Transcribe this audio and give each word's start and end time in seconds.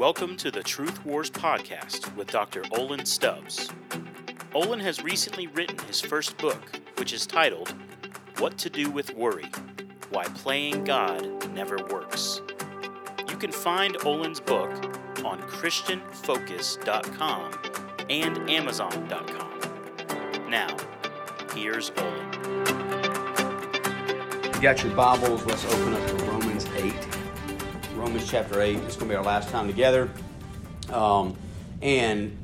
Welcome 0.00 0.36
to 0.38 0.50
the 0.50 0.62
Truth 0.62 1.04
Wars 1.04 1.30
podcast 1.30 2.16
with 2.16 2.28
Dr. 2.28 2.62
Olin 2.72 3.04
Stubbs. 3.04 3.68
Olin 4.54 4.80
has 4.80 5.04
recently 5.04 5.46
written 5.48 5.76
his 5.86 6.00
first 6.00 6.38
book, 6.38 6.80
which 6.96 7.12
is 7.12 7.26
titled 7.26 7.74
What 8.38 8.56
to 8.56 8.70
Do 8.70 8.90
with 8.90 9.14
Worry 9.14 9.50
Why 10.08 10.24
Playing 10.24 10.84
God 10.84 11.52
Never 11.52 11.76
Works. 11.90 12.40
You 13.28 13.36
can 13.36 13.52
find 13.52 13.98
Olin's 14.06 14.40
book 14.40 14.70
on 15.22 15.42
ChristianFocus.com 15.42 17.52
and 18.08 18.50
Amazon.com. 18.50 19.60
Now, 20.48 20.74
here's 21.54 21.92
Olin. 21.98 22.32
You 24.54 24.60
got 24.62 24.82
your 24.82 24.94
Bibles, 24.94 25.44
let's 25.44 25.66
open 25.66 25.92
up 25.92 26.22
Romans 26.22 26.36
8. 26.36 26.39
Romans 28.10 28.28
chapter 28.28 28.60
8. 28.60 28.76
It's 28.78 28.96
going 28.96 29.08
to 29.08 29.12
be 29.12 29.14
our 29.14 29.22
last 29.22 29.50
time 29.50 29.68
together. 29.68 30.10
Um, 30.92 31.36
and 31.80 32.36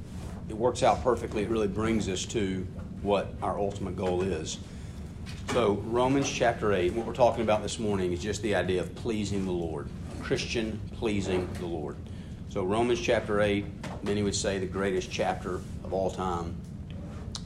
it 0.48 0.56
works 0.56 0.84
out 0.84 1.02
perfectly. 1.02 1.42
It 1.42 1.48
really 1.48 1.66
brings 1.66 2.08
us 2.08 2.24
to 2.26 2.64
what 3.02 3.34
our 3.42 3.58
ultimate 3.58 3.96
goal 3.96 4.22
is. 4.22 4.58
So, 5.50 5.82
Romans 5.86 6.30
chapter 6.30 6.72
8, 6.72 6.92
what 6.92 7.04
we're 7.04 7.14
talking 7.14 7.42
about 7.42 7.64
this 7.64 7.80
morning 7.80 8.12
is 8.12 8.22
just 8.22 8.42
the 8.42 8.54
idea 8.54 8.80
of 8.80 8.94
pleasing 8.94 9.44
the 9.44 9.50
Lord. 9.50 9.88
Christian 10.22 10.80
pleasing 10.92 11.52
the 11.54 11.66
Lord. 11.66 11.96
So, 12.48 12.62
Romans 12.62 13.00
chapter 13.00 13.40
8, 13.40 13.64
many 14.04 14.22
would 14.22 14.36
say 14.36 14.60
the 14.60 14.66
greatest 14.66 15.10
chapter 15.10 15.56
of 15.82 15.92
all 15.92 16.12
time. 16.12 16.54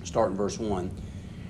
Start 0.05 0.33
in 0.33 0.37
verse 0.37 0.59
1. 0.59 0.91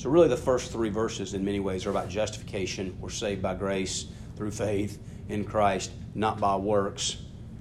So, 0.00 0.08
really, 0.08 0.28
the 0.28 0.36
first 0.38 0.72
three 0.72 0.88
verses, 0.88 1.34
in 1.34 1.44
many 1.44 1.60
ways, 1.60 1.84
are 1.84 1.90
about 1.90 2.08
justification. 2.08 2.96
We're 3.02 3.10
saved 3.10 3.42
by 3.42 3.52
grace 3.52 4.06
through 4.34 4.52
faith 4.52 4.98
in 5.28 5.44
Christ, 5.44 5.90
not 6.14 6.40
by 6.40 6.56
works, 6.56 7.18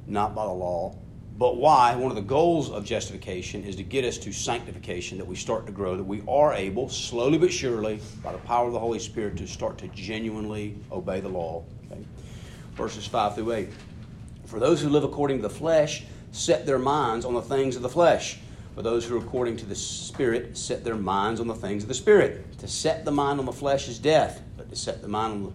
not 0.08 0.36
by 0.36 0.46
the 0.46 0.54
law. 0.54 0.96
But 1.38 1.58
why? 1.58 1.98
One 1.98 2.10
of 2.10 2.16
the 2.16 2.22
goals 2.22 2.72
of 2.72 2.86
justification 2.86 3.66
is 3.66 3.76
to 3.76 3.84
get 3.84 4.06
us 4.06 4.18
to 4.20 4.32
sanctification, 4.32 5.18
that 5.18 5.28
we 5.28 5.36
start 5.36 5.66
to 5.66 5.74
grow, 5.74 5.98
that 5.98 6.04
we 6.06 6.24
are 6.30 6.54
able, 6.54 6.88
slowly 6.88 7.38
but 7.38 7.52
surely, 7.52 8.00
by 8.24 8.32
the 8.32 8.38
power 8.38 8.68
of 8.68 8.72
the 8.72 8.80
Holy 8.80 9.00
Spirit, 9.00 9.36
to 9.36 9.46
start 9.46 9.78
to 9.80 9.90
genuinely 9.90 10.78
obey 10.94 11.20
the 11.20 11.28
law. 11.28 11.66
Okay? 11.92 12.02
Verses 12.76 13.06
5 13.06 13.36
through 13.36 13.52
8. 13.52 13.70
For 14.46 14.62
those 14.62 14.82
who 14.82 14.88
live 14.88 15.04
according 15.04 15.40
to 15.40 15.44
the 15.44 15.50
flesh 15.50 16.06
set 16.32 16.66
their 16.66 16.80
minds 16.80 17.26
on 17.26 17.34
the 17.34 17.42
things 17.42 17.76
of 17.76 17.82
the 17.82 17.90
flesh 17.90 18.40
for 18.76 18.82
those 18.82 19.06
who 19.06 19.16
are 19.16 19.20
according 19.20 19.58
to 19.58 19.66
the 19.66 19.76
Spirit 19.76 20.58
set 20.58 20.84
their 20.84 20.96
minds 20.96 21.40
on 21.40 21.48
the 21.48 21.56
things 21.56 21.84
of 21.84 21.90
the 21.90 21.96
Spirit. 21.96 22.58
To 22.60 22.68
set 22.68 23.06
the 23.06 23.12
mind 23.12 23.40
on 23.40 23.46
the 23.46 23.52
flesh 23.52 23.88
is 23.88 24.00
death, 24.00 24.42
but 24.58 24.70
to 24.70 24.76
set 24.76 25.02
the 25.02 25.08
mind 25.08 25.34
on 25.34 25.54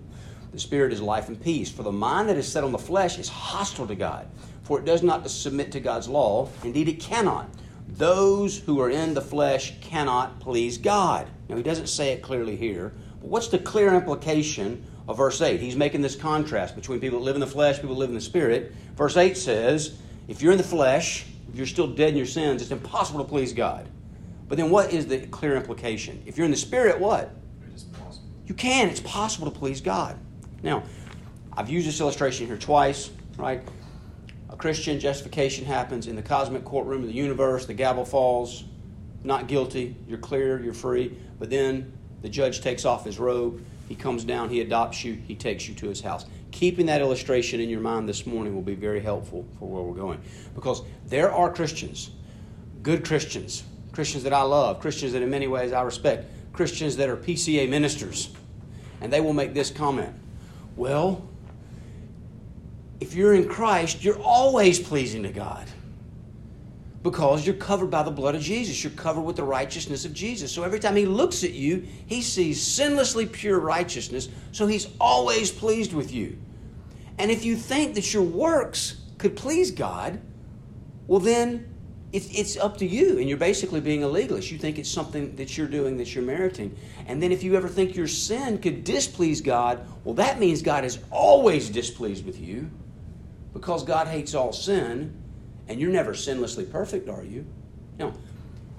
the 0.52 0.60
Spirit 0.60 0.92
is 0.92 1.00
life 1.00 1.28
and 1.28 1.40
peace. 1.40 1.70
For 1.70 1.82
the 1.82 1.92
mind 1.92 2.28
that 2.28 2.36
is 2.36 2.50
set 2.50 2.64
on 2.64 2.72
the 2.72 2.78
flesh 2.78 3.18
is 3.18 3.28
hostile 3.28 3.86
to 3.86 3.94
God, 3.94 4.28
for 4.62 4.78
it 4.78 4.84
does 4.84 5.02
not 5.02 5.28
submit 5.30 5.72
to 5.72 5.80
God's 5.80 6.08
law. 6.08 6.48
Indeed, 6.62 6.88
it 6.88 7.00
cannot. 7.00 7.48
Those 7.88 8.58
who 8.58 8.80
are 8.80 8.90
in 8.90 9.14
the 9.14 9.20
flesh 9.20 9.74
cannot 9.80 10.40
please 10.40 10.78
God. 10.78 11.28
Now, 11.48 11.56
he 11.56 11.62
doesn't 11.62 11.88
say 11.88 12.12
it 12.12 12.22
clearly 12.22 12.56
here, 12.56 12.92
but 13.20 13.30
what's 13.30 13.48
the 13.48 13.58
clear 13.58 13.94
implication 13.94 14.84
of 15.06 15.18
verse 15.18 15.40
8? 15.40 15.60
He's 15.60 15.76
making 15.76 16.00
this 16.00 16.16
contrast 16.16 16.74
between 16.74 16.98
people 16.98 17.18
that 17.18 17.24
live 17.24 17.36
in 17.36 17.40
the 17.40 17.46
flesh, 17.46 17.76
people 17.76 17.90
that 17.90 18.00
live 18.00 18.08
in 18.08 18.14
the 18.14 18.20
Spirit. 18.20 18.74
Verse 18.96 19.16
8 19.16 19.36
says, 19.36 19.98
if 20.26 20.40
you're 20.40 20.52
in 20.52 20.58
the 20.58 20.64
flesh, 20.64 21.26
you're 21.56 21.66
still 21.66 21.86
dead 21.86 22.10
in 22.10 22.16
your 22.16 22.26
sins, 22.26 22.62
it's 22.62 22.70
impossible 22.70 23.22
to 23.22 23.28
please 23.28 23.52
God. 23.52 23.88
But 24.48 24.58
then 24.58 24.70
what 24.70 24.92
is 24.92 25.06
the 25.06 25.26
clear 25.26 25.56
implication? 25.56 26.22
If 26.26 26.36
you're 26.36 26.44
in 26.44 26.50
the 26.50 26.56
Spirit, 26.56 26.98
what? 26.98 27.30
You 28.46 28.54
can. 28.54 28.88
It's 28.88 29.00
possible 29.00 29.50
to 29.50 29.58
please 29.58 29.80
God. 29.80 30.18
Now, 30.62 30.82
I've 31.56 31.70
used 31.70 31.86
this 31.86 32.00
illustration 32.00 32.46
here 32.46 32.58
twice, 32.58 33.10
right? 33.36 33.62
A 34.50 34.56
Christian 34.56 35.00
justification 35.00 35.64
happens 35.64 36.06
in 36.06 36.16
the 36.16 36.22
cosmic 36.22 36.64
courtroom 36.64 37.02
of 37.02 37.08
the 37.08 37.14
universe, 37.14 37.66
the 37.66 37.74
gavel 37.74 38.04
falls, 38.04 38.64
not 39.22 39.48
guilty, 39.48 39.96
you're 40.06 40.18
clear, 40.18 40.62
you're 40.62 40.74
free. 40.74 41.16
But 41.38 41.50
then 41.50 41.92
the 42.22 42.28
judge 42.28 42.60
takes 42.60 42.84
off 42.84 43.04
his 43.04 43.18
robe, 43.18 43.64
he 43.88 43.94
comes 43.94 44.24
down, 44.24 44.50
he 44.50 44.60
adopts 44.60 45.04
you, 45.04 45.14
he 45.14 45.34
takes 45.34 45.68
you 45.68 45.74
to 45.76 45.88
his 45.88 46.00
house 46.00 46.26
keeping 46.54 46.86
that 46.86 47.00
illustration 47.00 47.58
in 47.58 47.68
your 47.68 47.80
mind 47.80 48.08
this 48.08 48.26
morning 48.26 48.54
will 48.54 48.62
be 48.62 48.76
very 48.76 49.00
helpful 49.00 49.44
for 49.58 49.68
where 49.68 49.82
we're 49.82 50.00
going. 50.00 50.20
Because 50.54 50.82
there 51.08 51.32
are 51.32 51.52
Christians, 51.52 52.10
good 52.84 53.04
Christians, 53.04 53.64
Christians 53.90 54.22
that 54.22 54.32
I 54.32 54.42
love, 54.42 54.78
Christians 54.78 55.12
that 55.14 55.22
in 55.22 55.28
many 55.28 55.48
ways 55.48 55.72
I 55.72 55.82
respect, 55.82 56.26
Christians 56.52 56.96
that 56.96 57.08
are 57.08 57.16
PCA 57.16 57.68
ministers, 57.68 58.30
and 59.00 59.12
they 59.12 59.20
will 59.20 59.32
make 59.32 59.52
this 59.52 59.70
comment 59.70 60.14
Well, 60.76 61.28
if 63.00 63.14
you're 63.14 63.34
in 63.34 63.48
Christ, 63.48 64.04
you're 64.04 64.22
always 64.22 64.78
pleasing 64.78 65.24
to 65.24 65.32
God 65.32 65.66
because 67.04 67.44
you're 67.44 67.54
covered 67.54 67.90
by 67.90 68.02
the 68.02 68.10
blood 68.10 68.34
of 68.34 68.40
Jesus. 68.40 68.82
You're 68.82 68.90
covered 68.94 69.20
with 69.20 69.36
the 69.36 69.44
righteousness 69.44 70.06
of 70.06 70.14
Jesus. 70.14 70.50
So 70.50 70.62
every 70.62 70.80
time 70.80 70.96
he 70.96 71.04
looks 71.04 71.44
at 71.44 71.52
you, 71.52 71.86
he 72.06 72.22
sees 72.22 72.58
sinlessly 72.62 73.30
pure 73.30 73.60
righteousness. 73.60 74.30
So 74.52 74.66
he's 74.66 74.88
always 74.98 75.52
pleased 75.52 75.92
with 75.92 76.14
you. 76.14 76.38
And 77.18 77.30
if 77.30 77.44
you 77.44 77.56
think 77.56 77.94
that 77.96 78.14
your 78.14 78.22
works 78.22 78.96
could 79.18 79.36
please 79.36 79.70
God, 79.70 80.18
well, 81.06 81.20
then 81.20 81.74
it's, 82.10 82.56
up 82.56 82.78
to 82.78 82.86
you. 82.86 83.18
And 83.18 83.28
you're 83.28 83.36
basically 83.36 83.80
being 83.80 84.02
a 84.02 84.08
legalist. 84.08 84.50
You 84.50 84.56
think 84.56 84.78
it's 84.78 84.90
something 84.90 85.36
that 85.36 85.58
you're 85.58 85.68
doing 85.68 85.98
that 85.98 86.14
you're 86.14 86.24
meriting. 86.24 86.74
And 87.06 87.22
then 87.22 87.32
if 87.32 87.42
you 87.42 87.54
ever 87.54 87.68
think 87.68 87.94
your 87.94 88.08
sin 88.08 88.56
could 88.56 88.82
displease 88.82 89.42
God, 89.42 89.86
well, 90.04 90.14
that 90.14 90.40
means 90.40 90.62
God 90.62 90.86
is 90.86 90.98
always 91.10 91.68
displeased 91.68 92.24
with 92.24 92.40
you 92.40 92.70
because 93.52 93.84
God 93.84 94.08
hates 94.08 94.34
all 94.34 94.54
sin 94.54 95.20
and 95.68 95.80
you're 95.80 95.90
never 95.90 96.12
sinlessly 96.12 96.70
perfect, 96.70 97.08
are 97.08 97.24
you? 97.24 97.46
Now, 97.98 98.12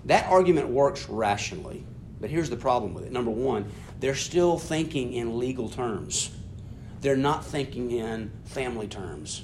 that 0.05 0.29
argument 0.29 0.67
works 0.69 1.09
rationally, 1.09 1.83
but 2.19 2.29
here's 2.29 2.49
the 2.49 2.57
problem 2.57 2.93
with 2.93 3.05
it. 3.05 3.11
Number 3.11 3.31
one, 3.31 3.65
they're 3.99 4.15
still 4.15 4.59
thinking 4.59 5.13
in 5.13 5.39
legal 5.39 5.69
terms, 5.69 6.31
they're 7.01 7.15
not 7.15 7.45
thinking 7.45 7.91
in 7.91 8.31
family 8.45 8.87
terms. 8.87 9.43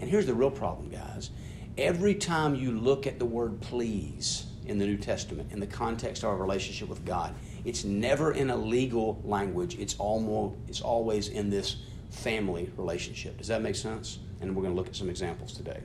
And 0.00 0.08
here's 0.08 0.26
the 0.26 0.34
real 0.34 0.50
problem, 0.50 0.90
guys. 0.90 1.30
Every 1.76 2.14
time 2.14 2.54
you 2.54 2.72
look 2.72 3.06
at 3.06 3.18
the 3.18 3.24
word 3.24 3.60
please 3.60 4.46
in 4.66 4.78
the 4.78 4.86
New 4.86 4.96
Testament, 4.96 5.50
in 5.52 5.60
the 5.60 5.66
context 5.66 6.22
of 6.22 6.30
our 6.30 6.36
relationship 6.36 6.88
with 6.88 7.04
God, 7.04 7.34
it's 7.64 7.84
never 7.84 8.32
in 8.32 8.50
a 8.50 8.56
legal 8.56 9.20
language. 9.24 9.78
It's, 9.78 9.96
almost, 9.96 10.56
it's 10.68 10.80
always 10.80 11.28
in 11.28 11.50
this 11.50 11.76
family 12.10 12.70
relationship. 12.76 13.38
Does 13.38 13.48
that 13.48 13.62
make 13.62 13.76
sense? 13.76 14.18
And 14.40 14.54
we're 14.54 14.62
going 14.62 14.74
to 14.74 14.76
look 14.76 14.88
at 14.88 14.96
some 14.96 15.10
examples 15.10 15.52
today. 15.52 15.80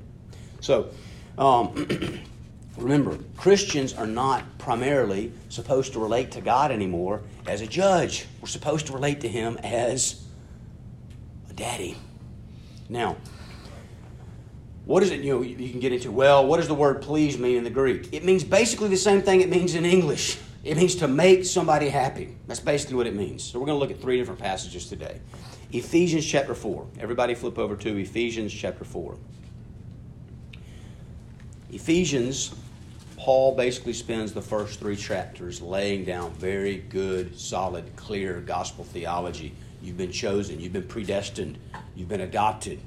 So, 0.63 0.91
um, 1.37 2.21
remember, 2.77 3.17
Christians 3.35 3.93
are 3.93 4.07
not 4.07 4.57
primarily 4.57 5.33
supposed 5.49 5.91
to 5.91 5.99
relate 5.99 6.31
to 6.31 6.41
God 6.41 6.71
anymore 6.71 7.21
as 7.45 7.59
a 7.59 7.67
judge. 7.67 8.27
We're 8.39 8.47
supposed 8.47 8.87
to 8.87 8.93
relate 8.93 9.19
to 9.21 9.27
Him 9.27 9.57
as 9.61 10.23
a 11.49 11.53
daddy. 11.53 11.97
Now, 12.87 13.17
what 14.85 15.03
is 15.03 15.11
it, 15.11 15.19
you 15.19 15.33
know, 15.33 15.41
you 15.41 15.69
can 15.69 15.81
get 15.81 15.91
into, 15.91 16.11
well, 16.11 16.47
what 16.47 16.57
does 16.57 16.69
the 16.69 16.75
word 16.75 17.01
please 17.01 17.37
mean 17.37 17.57
in 17.57 17.65
the 17.65 17.69
Greek? 17.69 18.13
It 18.13 18.23
means 18.23 18.45
basically 18.45 18.87
the 18.87 18.95
same 18.95 19.21
thing 19.21 19.41
it 19.41 19.49
means 19.49 19.75
in 19.75 19.83
English. 19.83 20.39
It 20.63 20.77
means 20.77 20.95
to 20.95 21.09
make 21.09 21.43
somebody 21.43 21.89
happy. 21.89 22.37
That's 22.47 22.61
basically 22.61 22.95
what 22.95 23.07
it 23.07 23.15
means. 23.15 23.43
So 23.43 23.59
we're 23.59 23.65
going 23.65 23.75
to 23.75 23.81
look 23.81 23.91
at 23.91 24.01
three 24.01 24.17
different 24.17 24.39
passages 24.39 24.87
today. 24.87 25.19
Ephesians 25.73 26.25
chapter 26.25 26.55
4. 26.55 26.87
Everybody 26.99 27.35
flip 27.35 27.59
over 27.59 27.75
to 27.75 27.97
Ephesians 27.97 28.53
chapter 28.53 28.85
4. 28.85 29.17
Ephesians, 31.73 32.53
Paul 33.17 33.55
basically 33.55 33.93
spends 33.93 34.31
the 34.31 34.43
first 34.43 34.79
three 34.79 34.95
chapters 34.95 35.59
laying 35.59 36.05
down 36.05 36.31
very 36.33 36.77
good, 36.77 37.35
solid, 37.39 37.95
clear 37.95 38.41
gospel 38.41 38.83
theology. 38.83 39.55
You've 39.81 39.97
been 39.97 40.11
chosen, 40.11 40.59
you've 40.59 40.73
been 40.73 40.87
predestined, 40.87 41.57
you've 41.95 42.09
been 42.09 42.21
adopted. 42.21 42.79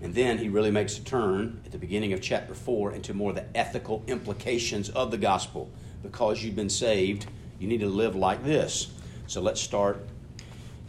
And 0.00 0.14
then 0.14 0.38
he 0.38 0.48
really 0.48 0.70
makes 0.70 0.96
a 0.96 1.02
turn 1.02 1.60
at 1.66 1.72
the 1.72 1.78
beginning 1.78 2.12
of 2.12 2.22
chapter 2.22 2.54
4 2.54 2.92
into 2.92 3.14
more 3.14 3.30
of 3.30 3.36
the 3.36 3.46
ethical 3.56 4.04
implications 4.06 4.90
of 4.90 5.10
the 5.10 5.18
gospel. 5.18 5.68
Because 6.04 6.40
you've 6.40 6.54
been 6.54 6.70
saved, 6.70 7.26
you 7.58 7.66
need 7.66 7.80
to 7.80 7.88
live 7.88 8.14
like 8.14 8.44
this. 8.44 8.92
So 9.26 9.40
let's 9.40 9.60
start 9.60 10.06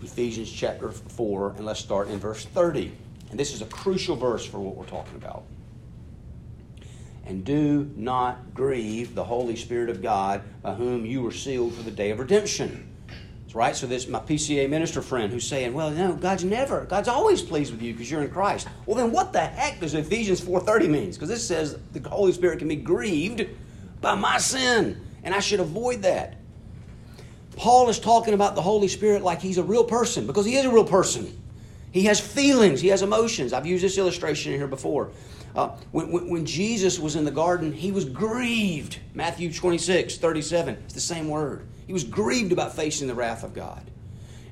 Ephesians 0.04 0.52
chapter 0.52 0.92
4, 0.92 1.56
and 1.58 1.66
let's 1.66 1.80
start 1.80 2.08
in 2.10 2.20
verse 2.20 2.46
30. 2.46 2.92
And 3.32 3.40
this 3.40 3.52
is 3.52 3.64
a 3.64 3.66
crucial 3.66 4.16
verse 4.16 4.46
for 4.46 4.60
what 4.60 4.76
we're 4.76 4.86
talking 4.86 5.16
about. 5.16 5.44
And 7.26 7.46
do 7.46 7.92
not 7.96 8.54
grieve 8.54 9.16
the 9.16 9.24
Holy 9.24 9.56
Spirit 9.56 9.90
of 9.90 10.02
God, 10.02 10.42
by 10.62 10.74
whom 10.74 11.06
you 11.06 11.22
were 11.22 11.32
sealed 11.32 11.74
for 11.74 11.84
the 11.84 11.92
day 11.92 12.12
of 12.12 12.20
redemption. 12.20 12.88
That's 13.44 13.56
right? 13.56 13.76
So 13.76 13.86
this 13.86 14.08
my 14.08 14.20
PCA 14.20 14.70
minister 14.70 15.02
friend 15.02 15.32
who's 15.32 15.46
saying, 15.46 15.74
"Well, 15.74 15.92
no, 15.92 16.14
God's 16.14 16.44
never, 16.44 16.86
God's 16.86 17.08
always 17.08 17.42
pleased 17.42 17.72
with 17.72 17.82
you 17.82 17.94
because 17.94 18.10
you're 18.10 18.22
in 18.22 18.30
Christ." 18.30 18.68
Well, 18.86 18.96
then 18.96 19.12
what 19.12 19.34
the 19.34 19.42
heck 19.42 19.80
does 19.80 19.94
Ephesians 19.94 20.40
4:30 20.40 20.88
means? 20.88 21.18
Because 21.18 21.30
this 21.30 21.46
says 21.46 21.78
the 21.92 22.08
Holy 22.08 22.32
Spirit 22.32 22.60
can 22.60 22.68
be 22.68 22.78
grieved 22.78 23.46
by 24.00 24.16
my 24.16 24.38
sin, 24.38 25.02
and 25.24 25.36
I 25.36 25.40
should 25.40 25.60
avoid 25.60 26.02
that. 26.04 26.36
Paul 27.58 27.90
is 27.90 28.00
talking 28.00 28.34
about 28.34 28.56
the 28.56 28.62
Holy 28.62 28.88
Spirit 28.88 29.22
like 29.22 29.42
he's 29.42 29.58
a 29.58 29.64
real 29.64 29.84
person 29.84 30.26
because 30.26 30.46
he 30.46 30.56
is 30.56 30.66
a 30.66 30.72
real 30.72 30.86
person. 30.86 31.38
He 31.92 32.04
has 32.04 32.20
feelings, 32.20 32.80
he 32.80 32.88
has 32.88 33.02
emotions. 33.02 33.52
I've 33.52 33.66
used 33.66 33.84
this 33.84 33.98
illustration 33.98 34.54
in 34.54 34.60
here 34.60 34.68
before. 34.68 35.12
Uh, 35.56 35.70
when, 35.92 36.30
when, 36.30 36.46
Jesus 36.46 36.98
was 36.98 37.16
in 37.16 37.26
the 37.26 37.32
garden, 37.32 37.74
he 37.74 37.92
was 37.92 38.06
grieved. 38.06 39.00
Matthew 39.14 39.52
26, 39.52 40.18
37. 40.18 40.76
It's 40.86 40.94
the 40.94 41.02
same 41.02 41.28
word. 41.28 41.68
He 41.88 41.94
was 41.94 42.04
grieved 42.06 42.52
about 42.52 42.76
facing 42.76 43.08
the 43.08 43.16
wrath 43.16 43.44
of 43.44 43.54
God. 43.54 43.84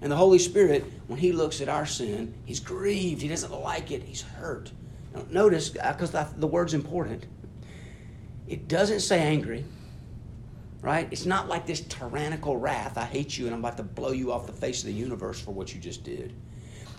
And 0.01 0.11
the 0.11 0.15
Holy 0.15 0.39
Spirit, 0.39 0.85
when 1.07 1.19
he 1.19 1.31
looks 1.31 1.61
at 1.61 1.69
our 1.69 1.85
sin, 1.85 2.33
he's 2.45 2.59
grieved. 2.59 3.21
He 3.21 3.27
doesn't 3.27 3.51
like 3.51 3.91
it. 3.91 4.03
He's 4.03 4.21
hurt. 4.21 4.71
Now, 5.13 5.23
notice, 5.29 5.69
because 5.69 6.13
uh, 6.13 6.27
the 6.37 6.47
word's 6.47 6.73
important, 6.73 7.25
it 8.47 8.67
doesn't 8.67 9.01
say 9.01 9.19
angry, 9.19 9.65
right? 10.81 11.07
It's 11.11 11.25
not 11.25 11.47
like 11.47 11.65
this 11.65 11.81
tyrannical 11.81 12.57
wrath. 12.57 12.97
I 12.97 13.05
hate 13.05 13.37
you 13.37 13.45
and 13.45 13.53
I'm 13.53 13.59
about 13.59 13.77
to 13.77 13.83
blow 13.83 14.11
you 14.11 14.31
off 14.31 14.47
the 14.47 14.53
face 14.53 14.81
of 14.81 14.87
the 14.87 14.93
universe 14.93 15.39
for 15.39 15.51
what 15.51 15.73
you 15.73 15.79
just 15.79 16.03
did. 16.03 16.33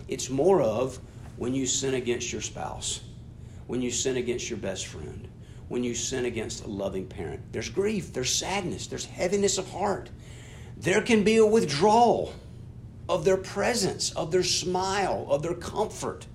It's 0.07 0.29
more 0.29 0.61
of 0.61 0.99
when 1.37 1.53
you 1.53 1.65
sin 1.65 1.95
against 1.95 2.31
your 2.31 2.41
spouse, 2.41 3.01
when 3.71 3.81
you 3.81 3.89
sin 3.89 4.17
against 4.17 4.49
your 4.49 4.59
best 4.59 4.85
friend, 4.85 5.29
when 5.69 5.81
you 5.81 5.95
sin 5.95 6.25
against 6.25 6.65
a 6.65 6.67
loving 6.67 7.07
parent. 7.07 7.39
There's 7.53 7.69
grief, 7.69 8.11
there's 8.11 8.29
sadness, 8.29 8.87
there's 8.87 9.05
heaviness 9.05 9.57
of 9.57 9.71
heart. 9.71 10.09
There 10.75 11.01
can 11.01 11.23
be 11.23 11.37
a 11.37 11.45
withdrawal 11.45 12.33
of 13.07 13.23
their 13.23 13.37
presence, 13.37 14.11
of 14.11 14.29
their 14.29 14.43
smile, 14.43 15.25
of 15.29 15.41
their 15.41 15.53
comfort. 15.53 16.27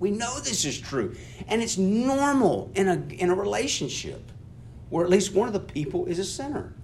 We 0.00 0.10
know 0.10 0.38
this 0.40 0.66
is 0.66 0.78
true. 0.78 1.16
And 1.48 1.62
it's 1.62 1.78
normal 1.78 2.70
in 2.74 2.86
a, 2.88 3.02
in 3.14 3.30
a 3.30 3.34
relationship 3.34 4.30
where 4.90 5.02
at 5.02 5.10
least 5.10 5.32
one 5.32 5.46
of 5.46 5.54
the 5.54 5.60
people 5.60 6.04
is 6.04 6.18
a 6.18 6.24
sinner. 6.26 6.74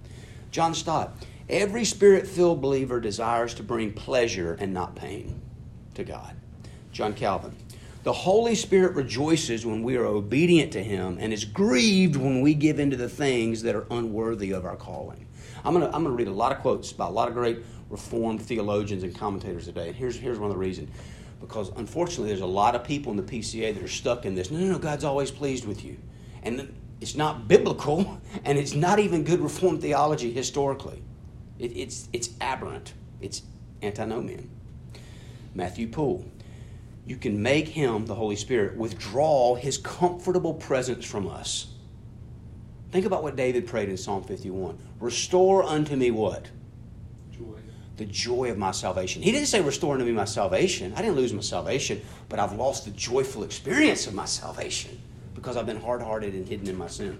John 0.49 0.73
Stott, 0.73 1.23
every 1.47 1.85
spirit 1.85 2.25
filled 2.25 2.61
believer 2.61 2.99
desires 2.99 3.53
to 3.53 3.63
bring 3.63 3.93
pleasure 3.93 4.57
and 4.59 4.73
not 4.73 4.95
pain 4.95 5.39
to 5.93 6.03
God. 6.03 6.35
John 6.91 7.13
Calvin. 7.13 7.55
The 8.03 8.13
Holy 8.13 8.55
Spirit 8.55 8.95
rejoices 8.95 9.65
when 9.65 9.83
we 9.83 9.97
are 9.97 10.05
obedient 10.05 10.71
to 10.73 10.83
Him 10.83 11.17
and 11.19 11.33
is 11.33 11.43
grieved 11.43 12.15
when 12.15 12.39
we 12.39 12.53
give 12.53 12.79
into 12.79 12.95
the 12.95 13.09
things 13.09 13.61
that 13.63 13.75
are 13.75 13.85
unworthy 13.91 14.51
of 14.51 14.65
our 14.65 14.77
calling. 14.77 15.27
I'm 15.65 15.73
going 15.73 15.85
to 15.85 15.93
I'm 15.93 16.03
going 16.03 16.15
to 16.15 16.23
read 16.23 16.29
a 16.29 16.35
lot 16.35 16.53
of 16.53 16.59
quotes 16.59 16.93
by 16.93 17.07
a 17.07 17.09
lot 17.09 17.27
of 17.27 17.33
great 17.33 17.59
Reformed 17.89 18.41
theologians 18.41 19.03
and 19.03 19.17
commentators 19.17 19.65
today. 19.65 19.87
And 19.87 19.95
here's, 19.95 20.15
here's 20.15 20.37
one 20.37 20.51
of 20.51 20.55
the 20.55 20.59
reasons. 20.59 20.91
Because 21.41 21.69
unfortunately, 21.75 22.27
there's 22.27 22.41
a 22.41 22.45
lot 22.45 22.75
of 22.75 22.83
people 22.83 23.11
in 23.11 23.17
the 23.17 23.23
PCA 23.23 23.73
that 23.73 23.83
are 23.83 23.87
stuck 23.87 24.25
in 24.25 24.35
this. 24.35 24.51
No, 24.51 24.59
no, 24.59 24.73
no, 24.73 24.77
God's 24.77 25.03
always 25.03 25.31
pleased 25.31 25.65
with 25.65 25.83
you. 25.83 25.97
And 26.43 26.73
it's 27.01 27.15
not 27.15 27.47
biblical, 27.47 28.21
and 28.45 28.57
it's 28.57 28.75
not 28.75 28.99
even 28.99 29.23
good 29.23 29.39
Reformed 29.39 29.81
theology 29.81 30.31
historically. 30.31 31.01
It, 31.57 31.75
it's, 31.75 32.07
it's 32.13 32.29
aberrant, 32.39 32.93
it's 33.21 33.41
antinomian. 33.81 34.49
Matthew 35.55 35.87
Poole. 35.87 36.25
You 37.05 37.17
can 37.17 37.41
make 37.41 37.67
him, 37.67 38.05
the 38.05 38.15
Holy 38.15 38.35
Spirit, 38.35 38.77
withdraw 38.77 39.55
his 39.55 39.77
comfortable 39.77 40.53
presence 40.53 41.05
from 41.05 41.27
us. 41.27 41.73
Think 42.91 43.05
about 43.05 43.23
what 43.23 43.35
David 43.35 43.67
prayed 43.67 43.89
in 43.89 43.97
Psalm 43.97 44.23
51. 44.23 44.77
Restore 44.99 45.63
unto 45.63 45.95
me 45.95 46.11
what? 46.11 46.45
Joy. 47.31 47.59
The 47.97 48.05
joy 48.05 48.51
of 48.51 48.57
my 48.57 48.71
salvation. 48.71 49.21
He 49.21 49.31
didn't 49.31 49.47
say 49.47 49.61
restore 49.61 49.93
unto 49.93 50.05
me 50.05 50.11
my 50.11 50.25
salvation. 50.25 50.93
I 50.95 51.01
didn't 51.01 51.15
lose 51.15 51.33
my 51.33 51.41
salvation, 51.41 52.01
but 52.29 52.39
I've 52.39 52.53
lost 52.53 52.85
the 52.85 52.91
joyful 52.91 53.43
experience 53.43 54.07
of 54.07 54.13
my 54.13 54.25
salvation 54.25 54.99
because 55.35 55.55
I've 55.55 55.65
been 55.65 55.81
hard 55.81 56.01
hearted 56.01 56.33
and 56.33 56.47
hidden 56.47 56.67
in 56.67 56.77
my 56.77 56.87
sin. 56.87 57.19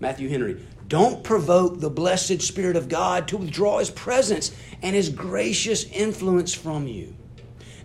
Matthew 0.00 0.30
Henry, 0.30 0.60
don't 0.88 1.22
provoke 1.22 1.78
the 1.78 1.90
blessed 1.90 2.40
Spirit 2.40 2.74
of 2.74 2.88
God 2.88 3.28
to 3.28 3.36
withdraw 3.36 3.78
His 3.78 3.90
presence 3.90 4.56
and 4.82 4.96
His 4.96 5.10
gracious 5.10 5.84
influence 5.84 6.54
from 6.54 6.88
you. 6.88 7.14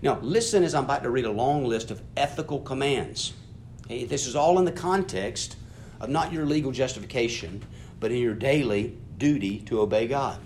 Now, 0.06 0.19
listen 0.22 0.63
as 0.63 0.75
I'm 0.75 0.84
about 0.84 1.02
to 1.02 1.10
read 1.10 1.25
a 1.25 1.31
long 1.31 1.66
list 1.66 1.90
of 1.90 2.00
ethical 2.16 2.60
commands. 2.60 3.34
Okay, 3.86 4.06
this 4.06 4.28
is 4.28 4.36
all 4.36 4.60
in 4.60 4.66
the 4.66 4.72
context 4.72 5.56
of 6.00 6.10
not 6.10 6.31
your 6.31 6.46
legal 6.46 6.72
justification, 6.72 7.66
but 8.00 8.12
in 8.12 8.19
your 8.19 8.36
daily 8.36 9.00
duty 9.18 9.62
to 9.62 9.81
obey 9.81 10.07
God. 10.07 10.40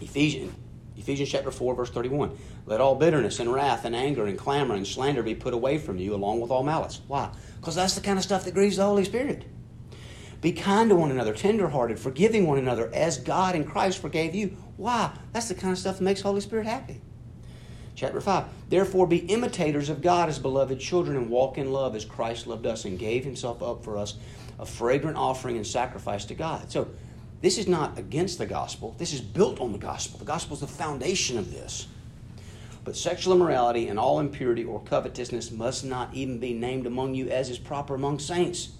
Ephesians, 0.00 0.52
Ephesians 0.96 1.28
chapter 1.28 1.52
4, 1.52 1.76
verse 1.76 1.90
31. 1.90 2.36
Let 2.66 2.80
all 2.80 2.96
bitterness 2.96 3.38
and 3.38 3.52
wrath 3.52 3.84
and 3.84 3.94
anger 3.94 4.26
and 4.26 4.36
clamor 4.36 4.74
and 4.74 4.84
slander 4.84 5.22
be 5.22 5.36
put 5.36 5.54
away 5.54 5.78
from 5.78 5.96
you, 5.98 6.12
along 6.12 6.40
with 6.40 6.50
all 6.50 6.64
malice. 6.64 7.00
Why? 7.06 7.30
Because 7.60 7.76
that's 7.76 7.94
the 7.94 8.00
kind 8.00 8.18
of 8.18 8.24
stuff 8.24 8.44
that 8.44 8.54
grieves 8.54 8.78
the 8.78 8.82
Holy 8.82 9.04
Spirit. 9.04 9.44
Be 10.40 10.50
kind 10.50 10.90
to 10.90 10.96
one 10.96 11.12
another, 11.12 11.32
tenderhearted, 11.32 12.00
forgiving 12.00 12.44
one 12.44 12.58
another 12.58 12.90
as 12.92 13.18
God 13.18 13.54
in 13.54 13.62
Christ 13.62 13.98
forgave 13.98 14.34
you. 14.34 14.56
Why? 14.76 15.16
That's 15.32 15.46
the 15.46 15.54
kind 15.54 15.70
of 15.70 15.78
stuff 15.78 15.98
that 15.98 16.02
makes 16.02 16.22
Holy 16.22 16.40
Spirit 16.40 16.66
happy. 16.66 17.00
Chapter 18.00 18.22
5. 18.22 18.44
Therefore, 18.70 19.06
be 19.06 19.18
imitators 19.18 19.90
of 19.90 20.00
God 20.00 20.30
as 20.30 20.38
beloved 20.38 20.80
children 20.80 21.18
and 21.18 21.28
walk 21.28 21.58
in 21.58 21.70
love 21.70 21.94
as 21.94 22.06
Christ 22.06 22.46
loved 22.46 22.64
us 22.64 22.86
and 22.86 22.98
gave 22.98 23.24
himself 23.24 23.62
up 23.62 23.84
for 23.84 23.98
us, 23.98 24.14
a 24.58 24.64
fragrant 24.64 25.18
offering 25.18 25.56
and 25.56 25.66
sacrifice 25.66 26.24
to 26.24 26.34
God. 26.34 26.72
So, 26.72 26.88
this 27.42 27.58
is 27.58 27.68
not 27.68 27.98
against 27.98 28.38
the 28.38 28.46
gospel. 28.46 28.94
This 28.96 29.12
is 29.12 29.20
built 29.20 29.60
on 29.60 29.72
the 29.72 29.78
gospel. 29.78 30.18
The 30.18 30.24
gospel 30.24 30.54
is 30.54 30.60
the 30.62 30.66
foundation 30.66 31.36
of 31.36 31.52
this. 31.52 31.88
But 32.84 32.96
sexual 32.96 33.34
immorality 33.34 33.88
and 33.88 33.98
all 33.98 34.18
impurity 34.18 34.64
or 34.64 34.80
covetousness 34.80 35.50
must 35.50 35.84
not 35.84 36.14
even 36.14 36.38
be 36.38 36.54
named 36.54 36.86
among 36.86 37.14
you 37.14 37.28
as 37.28 37.50
is 37.50 37.58
proper 37.58 37.96
among 37.96 38.18
saints. 38.18 38.70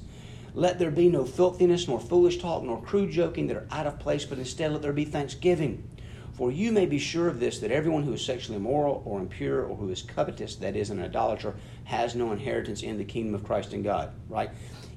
Let 0.54 0.78
there 0.78 0.90
be 0.90 1.10
no 1.10 1.26
filthiness, 1.26 1.86
nor 1.86 2.00
foolish 2.00 2.38
talk, 2.38 2.62
nor 2.62 2.80
crude 2.80 3.10
joking 3.10 3.48
that 3.48 3.56
are 3.58 3.68
out 3.70 3.86
of 3.86 3.98
place, 3.98 4.24
but 4.24 4.38
instead 4.38 4.72
let 4.72 4.80
there 4.80 4.94
be 4.94 5.04
thanksgiving. 5.04 5.84
For 6.32 6.50
you 6.50 6.72
may 6.72 6.86
be 6.86 6.98
sure 6.98 7.28
of 7.28 7.40
this 7.40 7.58
that 7.58 7.70
everyone 7.70 8.02
who 8.02 8.12
is 8.12 8.24
sexually 8.24 8.56
immoral 8.56 9.02
or 9.04 9.20
impure 9.20 9.64
or 9.64 9.76
who 9.76 9.90
is 9.90 10.02
covetous, 10.02 10.56
that 10.56 10.76
is, 10.76 10.90
an 10.90 11.02
idolater, 11.02 11.54
has 11.84 12.14
no 12.14 12.32
inheritance 12.32 12.82
in 12.82 12.96
the 12.96 13.04
kingdom 13.04 13.34
of 13.34 13.44
Christ 13.44 13.72
and 13.72 13.84
God. 13.84 14.12
Right? 14.28 14.50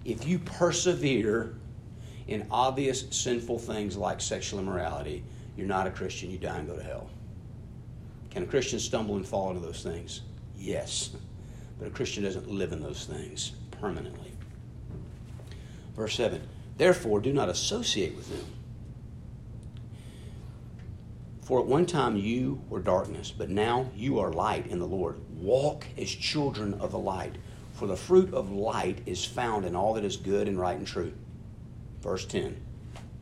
If 0.05 0.25
you 0.27 0.39
persevere 0.39 1.55
in 2.27 2.45
obvious 2.49 3.05
sinful 3.11 3.59
things 3.59 3.97
like 3.97 4.21
sexual 4.21 4.59
immorality, 4.59 5.23
you're 5.57 5.67
not 5.67 5.87
a 5.87 5.91
Christian, 5.91 6.31
you 6.31 6.37
die 6.37 6.57
and 6.57 6.67
go 6.67 6.75
to 6.75 6.83
hell. 6.83 7.09
Can 8.31 8.43
a 8.43 8.47
Christian 8.47 8.79
stumble 8.79 9.15
and 9.15 9.27
fall 9.27 9.49
into 9.49 9.61
those 9.61 9.83
things? 9.83 10.21
Yes. 10.57 11.11
But 11.77 11.87
a 11.87 11.91
Christian 11.91 12.23
doesn't 12.23 12.49
live 12.49 12.71
in 12.71 12.81
those 12.81 13.05
things 13.05 13.51
permanently. 13.71 14.31
Verse 15.95 16.15
7 16.15 16.41
Therefore, 16.77 17.19
do 17.19 17.33
not 17.33 17.49
associate 17.49 18.15
with 18.15 18.29
them. 18.29 18.45
For 21.43 21.59
at 21.59 21.65
one 21.65 21.85
time 21.85 22.15
you 22.15 22.61
were 22.69 22.79
darkness, 22.79 23.33
but 23.35 23.49
now 23.49 23.91
you 23.95 24.19
are 24.19 24.31
light 24.31 24.67
in 24.67 24.79
the 24.79 24.87
Lord. 24.87 25.19
Walk 25.37 25.85
as 25.97 26.09
children 26.09 26.73
of 26.75 26.91
the 26.91 26.99
light, 26.99 27.35
for 27.73 27.85
the 27.85 27.97
fruit 27.97 28.33
of 28.33 28.51
light 28.51 28.99
is 29.05 29.25
found 29.25 29.65
in 29.65 29.75
all 29.75 29.93
that 29.95 30.05
is 30.05 30.15
good 30.15 30.47
and 30.47 30.57
right 30.57 30.77
and 30.77 30.87
true. 30.87 31.11
Verse 32.01 32.25
10. 32.25 32.55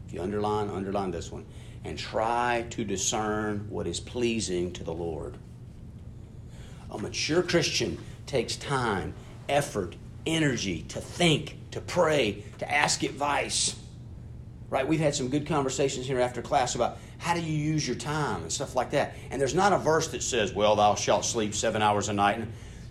If 0.05 0.13
you 0.13 0.21
underline, 0.21 0.69
underline 0.69 1.09
this 1.09 1.31
one. 1.31 1.45
And 1.83 1.97
try 1.97 2.67
to 2.69 2.83
discern 2.83 3.65
what 3.69 3.87
is 3.87 3.99
pleasing 3.99 4.71
to 4.73 4.83
the 4.83 4.93
Lord. 4.93 5.37
A 6.91 6.99
mature 6.99 7.41
Christian 7.41 7.97
takes 8.27 8.55
time, 8.55 9.15
effort, 9.49 9.95
energy 10.27 10.83
to 10.89 11.01
think, 11.01 11.57
to 11.71 11.81
pray, 11.81 12.43
to 12.59 12.71
ask 12.71 13.01
advice. 13.01 13.75
Right? 14.69 14.87
We've 14.87 14.99
had 14.99 15.15
some 15.15 15.29
good 15.29 15.47
conversations 15.47 16.05
here 16.05 16.19
after 16.19 16.43
class 16.43 16.75
about 16.75 16.99
how 17.21 17.35
do 17.35 17.39
you 17.39 17.55
use 17.55 17.87
your 17.87 17.95
time 17.95 18.41
and 18.41 18.51
stuff 18.51 18.75
like 18.75 18.89
that. 18.89 19.13
And 19.29 19.39
there's 19.39 19.53
not 19.53 19.73
a 19.73 19.77
verse 19.77 20.07
that 20.07 20.23
says, 20.23 20.53
well, 20.53 20.75
thou 20.75 20.95
shalt 20.95 21.23
sleep 21.23 21.53
seven 21.53 21.83
hours 21.83 22.09
a 22.09 22.13
night. 22.13 22.43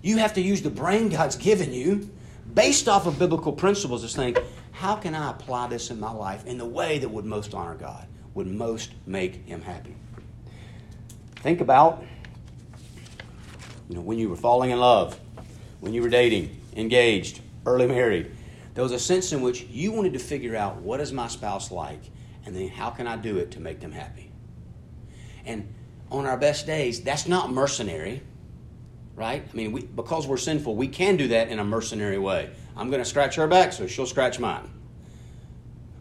You 0.03 0.19
have 0.19 0.35
to 0.35 0.41
use 0.41 0.63
the 0.63 0.71
brain 0.71 1.09
God's 1.09 1.35
given 1.35 1.73
you 1.73 2.09
based 2.55 2.89
off 2.89 3.07
of 3.07 3.19
biblical 3.19 3.53
principles 3.53 4.03
to 4.03 4.17
think, 4.17 4.39
how 4.71 4.95
can 4.95 5.17
I 5.17 5.33
apply 5.33 5.67
this 5.67 5.91
in 5.91 5.99
my 5.99 6.13
life 6.13 6.47
in 6.47 6.59
the 6.59 6.65
way 6.65 6.99
that 7.01 7.09
would 7.09 7.25
most 7.25 7.55
honor 7.55 7.75
God, 7.75 8.07
would 8.35 8.47
most 8.47 8.93
make 9.05 9.45
Him 9.47 9.63
happy? 9.63 9.97
Think 11.43 11.61
about 11.61 12.05
you 13.89 13.97
know, 13.97 14.01
when 14.01 14.17
you 14.17 14.29
were 14.29 14.37
falling 14.37 14.71
in 14.71 14.79
love, 14.79 15.19
when 15.81 15.93
you 15.93 16.03
were 16.03 16.09
dating, 16.09 16.57
engaged, 16.77 17.41
early 17.67 17.89
married. 17.89 18.31
There 18.75 18.85
was 18.85 18.93
a 18.93 18.99
sense 19.01 19.33
in 19.33 19.41
which 19.41 19.63
you 19.65 19.91
wanted 19.91 20.13
to 20.13 20.21
figure 20.21 20.55
out 20.55 20.77
what 20.77 21.01
is 21.01 21.13
my 21.13 21.27
spouse 21.27 21.73
like 21.73 22.01
and 22.51 22.59
then 22.59 22.69
how 22.69 22.91
can 22.91 23.07
I 23.07 23.17
do 23.17 23.39
it 23.39 23.53
to 23.53 23.61
make 23.61 23.79
them 23.79 23.93
happy? 23.93 24.33
And 25.45 25.73
on 26.11 26.27
our 26.27 26.37
best 26.37 26.67
days, 26.67 27.01
that's 27.01 27.29
not 27.29 27.53
mercenary, 27.53 28.23
right? 29.15 29.47
I 29.49 29.57
mean, 29.57 29.71
we, 29.71 29.83
because 29.83 30.27
we're 30.27 30.37
sinful, 30.37 30.75
we 30.75 30.89
can 30.89 31.17
do 31.17 31.29
that 31.29 31.47
in 31.47 31.61
a 31.61 31.65
mercenary 31.65 32.19
way. 32.19 32.51
I'm 32.77 32.91
going 32.91 33.01
to 33.01 33.09
scratch 33.09 33.37
her 33.37 33.47
back, 33.47 33.73
so 33.73 33.87
she'll 33.87 34.05
scratch 34.05 34.41
mine. 34.41 34.69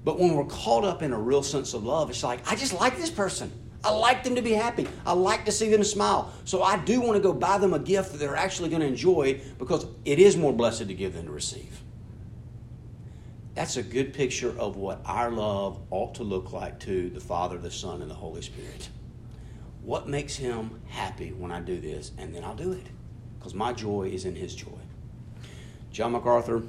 But 0.04 0.18
when 0.18 0.34
we're 0.34 0.46
caught 0.46 0.84
up 0.84 1.04
in 1.04 1.14
a 1.14 1.20
real 1.20 1.44
sense 1.44 1.76
of 1.76 1.84
love, 1.84 2.10
it's 2.10 2.24
like, 2.24 2.40
I 2.52 2.56
just 2.56 2.74
like 2.74 2.98
this 2.98 3.12
person. 3.12 3.52
I 3.84 3.92
like 3.92 4.24
them 4.24 4.34
to 4.34 4.42
be 4.42 4.54
happy. 4.54 4.88
I 5.06 5.14
like 5.14 5.46
to 5.46 5.52
see 5.52 5.70
them 5.70 5.84
smile. 5.84 6.34
So 6.46 6.64
I 6.64 6.78
do 6.78 7.00
want 7.00 7.16
to 7.16 7.22
go 7.22 7.32
buy 7.32 7.60
them 7.60 7.76
a 7.76 7.80
gift 7.80 8.12
that 8.14 8.18
they're 8.18 8.36
actually 8.36 8.70
going 8.70 8.82
to 8.82 8.88
enjoy 8.88 9.40
because 9.60 9.86
it 10.04 10.18
is 10.18 10.36
more 10.36 10.52
blessed 10.52 10.88
to 10.88 10.96
give 10.96 11.14
than 11.14 11.26
to 11.26 11.32
receive. 11.32 11.80
That's 13.60 13.76
a 13.76 13.84
good 13.84 14.14
picture 14.14 14.58
of 14.58 14.78
what 14.78 15.02
our 15.04 15.30
love 15.30 15.82
ought 15.92 16.16
to 16.16 16.24
look 16.24 16.54
like 16.54 16.80
to 16.80 17.10
the 17.10 17.20
Father, 17.20 17.58
the 17.58 17.70
Son, 17.70 18.02
and 18.02 18.10
the 18.10 18.16
Holy 18.16 18.42
Spirit. 18.42 18.88
What 19.82 20.08
makes 20.08 20.38
Him 20.38 20.80
happy 20.88 21.34
when 21.34 21.52
I 21.52 21.60
do 21.60 21.78
this? 21.78 22.14
And 22.18 22.34
then 22.34 22.46
I'll 22.46 22.56
do 22.56 22.72
it 22.72 22.88
because 23.38 23.54
my 23.54 23.74
joy 23.74 24.12
is 24.14 24.24
in 24.24 24.34
His 24.34 24.56
joy. 24.56 24.80
John 25.92 26.14
MacArthur, 26.14 26.64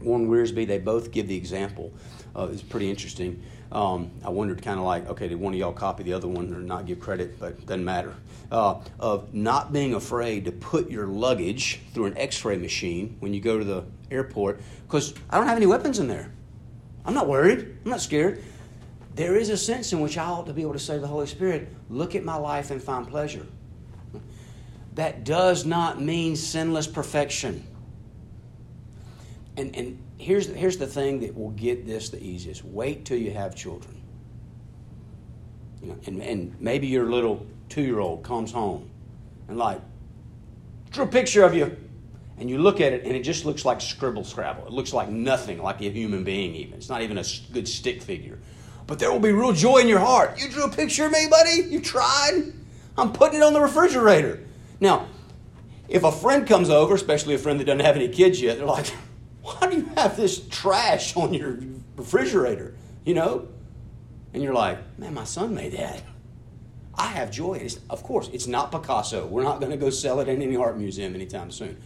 Warren 0.00 0.28
Wiersbe, 0.28 0.66
they 0.66 0.78
both 0.78 1.10
give 1.10 1.28
the 1.28 1.36
example. 1.36 1.92
Uh, 2.36 2.48
it's 2.52 2.62
pretty 2.62 2.90
interesting. 2.90 3.42
Um, 3.72 4.10
I 4.24 4.28
wondered, 4.28 4.62
kind 4.62 4.78
of 4.78 4.84
like, 4.84 5.08
okay, 5.08 5.28
did 5.28 5.40
one 5.40 5.52
of 5.52 5.58
y'all 5.58 5.72
copy 5.72 6.02
the 6.02 6.12
other 6.12 6.28
one 6.28 6.52
or 6.54 6.60
not 6.60 6.86
give 6.86 7.00
credit? 7.00 7.40
But 7.40 7.64
doesn't 7.66 7.84
matter. 7.84 8.14
Uh, 8.50 8.80
of 9.00 9.34
not 9.34 9.72
being 9.72 9.94
afraid 9.94 10.44
to 10.44 10.52
put 10.52 10.90
your 10.90 11.06
luggage 11.06 11.80
through 11.92 12.06
an 12.06 12.18
X-ray 12.18 12.56
machine 12.56 13.16
when 13.20 13.34
you 13.34 13.40
go 13.40 13.58
to 13.58 13.64
the 13.64 13.84
airport, 14.10 14.60
because 14.86 15.14
I 15.30 15.38
don't 15.38 15.48
have 15.48 15.56
any 15.56 15.66
weapons 15.66 15.98
in 15.98 16.06
there. 16.06 16.30
I'm 17.04 17.14
not 17.14 17.26
worried. 17.26 17.78
I'm 17.84 17.90
not 17.90 18.00
scared. 18.00 18.42
There 19.14 19.36
is 19.36 19.48
a 19.48 19.56
sense 19.56 19.92
in 19.92 20.00
which 20.00 20.18
I 20.18 20.24
ought 20.24 20.46
to 20.46 20.52
be 20.52 20.62
able 20.62 20.72
to 20.74 20.78
say 20.78 20.94
to 20.94 21.00
the 21.00 21.06
Holy 21.06 21.26
Spirit, 21.26 21.68
"Look 21.88 22.14
at 22.14 22.24
my 22.24 22.36
life 22.36 22.70
and 22.70 22.82
find 22.82 23.06
pleasure." 23.08 23.46
That 24.94 25.24
does 25.24 25.64
not 25.64 26.00
mean 26.00 26.36
sinless 26.36 26.86
perfection. 26.86 27.64
And 29.56 29.74
and 29.76 30.02
here's, 30.18 30.46
here's 30.46 30.76
the 30.76 30.86
thing 30.86 31.20
that 31.20 31.36
will 31.36 31.50
get 31.50 31.86
this 31.86 32.08
the 32.08 32.22
easiest 32.22 32.64
wait 32.64 33.04
till 33.04 33.18
you 33.18 33.30
have 33.30 33.54
children. 33.54 34.00
You 35.82 35.88
know, 35.88 35.98
and, 36.06 36.22
and 36.22 36.60
maybe 36.60 36.86
your 36.86 37.10
little 37.10 37.46
two 37.68 37.82
year 37.82 38.00
old 38.00 38.22
comes 38.24 38.50
home 38.50 38.90
and, 39.48 39.58
like, 39.58 39.80
drew 40.90 41.04
a 41.04 41.06
picture 41.06 41.44
of 41.44 41.54
you. 41.54 41.76
And 42.36 42.50
you 42.50 42.58
look 42.58 42.80
at 42.80 42.92
it, 42.92 43.04
and 43.04 43.14
it 43.14 43.22
just 43.22 43.44
looks 43.44 43.64
like 43.64 43.80
scribble 43.80 44.24
scrabble. 44.24 44.66
It 44.66 44.72
looks 44.72 44.92
like 44.92 45.08
nothing, 45.08 45.62
like 45.62 45.80
a 45.82 45.90
human 45.90 46.24
being, 46.24 46.54
even. 46.56 46.74
It's 46.74 46.88
not 46.88 47.02
even 47.02 47.18
a 47.18 47.24
good 47.52 47.68
stick 47.68 48.02
figure. 48.02 48.40
But 48.88 48.98
there 48.98 49.12
will 49.12 49.20
be 49.20 49.30
real 49.30 49.52
joy 49.52 49.78
in 49.78 49.88
your 49.88 50.00
heart. 50.00 50.40
You 50.40 50.48
drew 50.48 50.64
a 50.64 50.68
picture 50.68 51.06
of 51.06 51.12
me, 51.12 51.28
buddy? 51.30 51.68
You 51.68 51.80
tried? 51.80 52.52
I'm 52.98 53.12
putting 53.12 53.40
it 53.40 53.42
on 53.44 53.52
the 53.52 53.60
refrigerator. 53.60 54.42
Now, 54.80 55.06
if 55.88 56.02
a 56.02 56.10
friend 56.10 56.46
comes 56.46 56.70
over, 56.70 56.94
especially 56.94 57.34
a 57.34 57.38
friend 57.38 57.60
that 57.60 57.64
doesn't 57.64 57.84
have 57.84 57.96
any 57.96 58.08
kids 58.08 58.40
yet, 58.40 58.56
they're 58.56 58.66
like, 58.66 58.92
why 59.44 59.68
do 59.70 59.76
you 59.76 59.84
have 59.96 60.16
this 60.16 60.48
trash 60.48 61.14
on 61.16 61.34
your 61.34 61.58
refrigerator? 61.96 62.74
You 63.04 63.14
know? 63.14 63.48
And 64.32 64.42
you're 64.42 64.54
like, 64.54 64.98
man, 64.98 65.12
my 65.12 65.24
son 65.24 65.54
made 65.54 65.72
that. 65.74 66.02
I 66.94 67.08
have 67.08 67.30
joy. 67.30 67.54
It's, 67.54 67.78
of 67.90 68.02
course, 68.02 68.30
it's 68.32 68.46
not 68.46 68.72
Picasso. 68.72 69.26
We're 69.26 69.42
not 69.42 69.60
going 69.60 69.70
to 69.70 69.76
go 69.76 69.90
sell 69.90 70.20
it 70.20 70.28
in 70.28 70.40
any 70.40 70.56
art 70.56 70.78
museum 70.78 71.14
anytime 71.14 71.50
soon. 71.50 71.76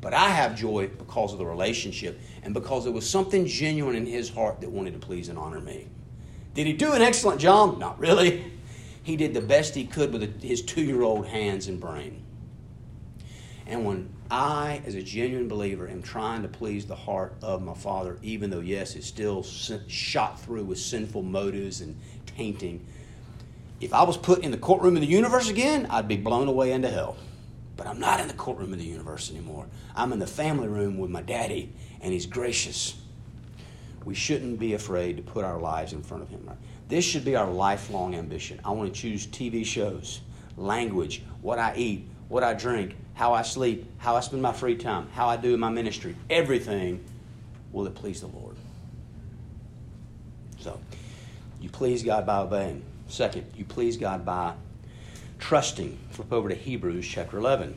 But 0.00 0.14
I 0.14 0.28
have 0.28 0.56
joy 0.56 0.88
because 0.96 1.32
of 1.32 1.38
the 1.38 1.46
relationship 1.46 2.20
and 2.44 2.54
because 2.54 2.86
it 2.86 2.92
was 2.92 3.08
something 3.08 3.46
genuine 3.46 3.96
in 3.96 4.06
his 4.06 4.30
heart 4.30 4.60
that 4.60 4.70
wanted 4.70 4.92
to 4.92 5.00
please 5.00 5.28
and 5.28 5.36
honor 5.36 5.60
me. 5.60 5.88
Did 6.54 6.68
he 6.68 6.72
do 6.72 6.92
an 6.92 7.02
excellent 7.02 7.40
job? 7.40 7.78
Not 7.78 7.98
really. 7.98 8.52
He 9.02 9.16
did 9.16 9.34
the 9.34 9.40
best 9.40 9.74
he 9.74 9.86
could 9.86 10.12
with 10.12 10.40
his 10.40 10.62
two 10.62 10.82
year 10.82 11.02
old 11.02 11.26
hands 11.26 11.66
and 11.66 11.80
brain. 11.80 12.22
And 13.66 13.84
when 13.84 14.14
I, 14.30 14.82
as 14.84 14.94
a 14.94 15.02
genuine 15.02 15.48
believer, 15.48 15.88
am 15.88 16.02
trying 16.02 16.42
to 16.42 16.48
please 16.48 16.84
the 16.86 16.94
heart 16.94 17.34
of 17.40 17.62
my 17.62 17.74
Father, 17.74 18.18
even 18.22 18.50
though, 18.50 18.60
yes, 18.60 18.94
it's 18.94 19.06
still 19.06 19.42
shot 19.42 20.40
through 20.40 20.64
with 20.64 20.78
sinful 20.78 21.22
motives 21.22 21.80
and 21.80 21.98
tainting. 22.26 22.84
If 23.80 23.94
I 23.94 24.02
was 24.02 24.16
put 24.16 24.44
in 24.44 24.50
the 24.50 24.58
courtroom 24.58 24.96
of 24.96 25.00
the 25.00 25.08
universe 25.08 25.48
again, 25.48 25.86
I'd 25.88 26.08
be 26.08 26.16
blown 26.16 26.48
away 26.48 26.72
into 26.72 26.90
hell. 26.90 27.16
But 27.76 27.86
I'm 27.86 28.00
not 28.00 28.20
in 28.20 28.28
the 28.28 28.34
courtroom 28.34 28.72
of 28.72 28.80
the 28.80 28.84
universe 28.84 29.30
anymore. 29.30 29.66
I'm 29.94 30.12
in 30.12 30.18
the 30.18 30.26
family 30.26 30.68
room 30.68 30.98
with 30.98 31.10
my 31.10 31.22
daddy, 31.22 31.72
and 32.00 32.12
he's 32.12 32.26
gracious. 32.26 33.00
We 34.04 34.14
shouldn't 34.14 34.58
be 34.58 34.74
afraid 34.74 35.16
to 35.16 35.22
put 35.22 35.44
our 35.44 35.60
lives 35.60 35.92
in 35.92 36.02
front 36.02 36.24
of 36.24 36.28
him. 36.28 36.50
This 36.88 37.04
should 37.04 37.24
be 37.24 37.36
our 37.36 37.50
lifelong 37.50 38.14
ambition. 38.14 38.60
I 38.64 38.70
want 38.70 38.92
to 38.92 39.00
choose 39.00 39.26
TV 39.26 39.64
shows, 39.64 40.20
language, 40.56 41.22
what 41.40 41.58
I 41.58 41.74
eat, 41.76 42.10
what 42.28 42.44
I 42.44 42.54
drink, 42.54 42.94
how 43.14 43.32
I 43.32 43.42
sleep, 43.42 43.86
how 43.98 44.16
I 44.16 44.20
spend 44.20 44.42
my 44.42 44.52
free 44.52 44.76
time, 44.76 45.08
how 45.14 45.28
I 45.28 45.36
do 45.36 45.54
in 45.54 45.60
my 45.60 45.70
ministry, 45.70 46.14
everything, 46.28 47.04
will 47.72 47.86
it 47.86 47.94
please 47.94 48.20
the 48.20 48.26
Lord? 48.26 48.56
So, 50.60 50.78
you 51.60 51.68
please 51.70 52.02
God 52.02 52.26
by 52.26 52.38
obeying. 52.38 52.82
Second, 53.08 53.46
you 53.56 53.64
please 53.64 53.96
God 53.96 54.24
by 54.24 54.54
trusting. 55.38 55.98
Flip 56.10 56.32
over 56.32 56.48
to 56.48 56.54
Hebrews 56.54 57.06
chapter 57.06 57.38
11. 57.38 57.74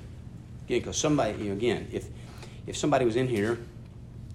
Again, 0.65 0.79
because 0.79 0.97
somebody, 0.97 1.37
you 1.37 1.49
know, 1.49 1.53
again, 1.53 1.87
if, 1.91 2.07
if 2.67 2.75
somebody 2.75 3.05
was 3.05 3.15
in 3.15 3.27
here 3.27 3.59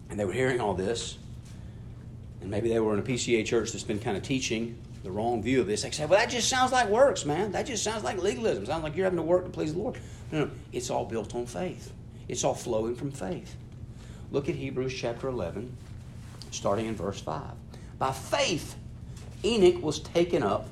and 0.08 0.18
they 0.18 0.24
were 0.24 0.32
hearing 0.32 0.60
all 0.60 0.74
this, 0.74 1.18
and 2.40 2.50
maybe 2.50 2.68
they 2.68 2.80
were 2.80 2.94
in 2.94 3.00
a 3.00 3.02
PCA 3.02 3.44
church 3.44 3.72
that's 3.72 3.84
been 3.84 3.98
kind 3.98 4.16
of 4.16 4.22
teaching 4.22 4.78
the 5.06 5.12
wrong 5.12 5.40
view 5.40 5.60
of 5.60 5.68
this, 5.68 5.82
they 5.82 5.90
say, 5.92 6.04
well, 6.04 6.18
that 6.18 6.28
just 6.28 6.48
sounds 6.48 6.72
like 6.72 6.88
works, 6.88 7.24
man. 7.24 7.52
That 7.52 7.66
just 7.66 7.84
sounds 7.84 8.02
like 8.02 8.20
legalism. 8.20 8.66
sounds 8.66 8.82
like 8.82 8.96
you're 8.96 9.04
having 9.04 9.18
to 9.18 9.22
work 9.22 9.44
to 9.44 9.50
please 9.50 9.72
the 9.72 9.78
Lord. 9.78 9.98
No, 10.32 10.46
no, 10.46 10.50
it's 10.72 10.90
all 10.90 11.04
built 11.04 11.32
on 11.36 11.46
faith. 11.46 11.92
It's 12.26 12.42
all 12.42 12.54
flowing 12.54 12.96
from 12.96 13.12
faith. 13.12 13.54
Look 14.32 14.48
at 14.48 14.56
Hebrews 14.56 14.92
chapter 14.92 15.28
11, 15.28 15.74
starting 16.50 16.86
in 16.86 16.96
verse 16.96 17.20
5. 17.20 17.40
By 18.00 18.10
faith, 18.10 18.74
Enoch 19.44 19.80
was 19.80 20.00
taken 20.00 20.42
up 20.42 20.66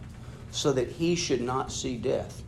so 0.51 0.73
that 0.73 0.91
he 0.91 1.15
should 1.15 1.41
not 1.41 1.71
see 1.71 1.97
death. 1.97 2.43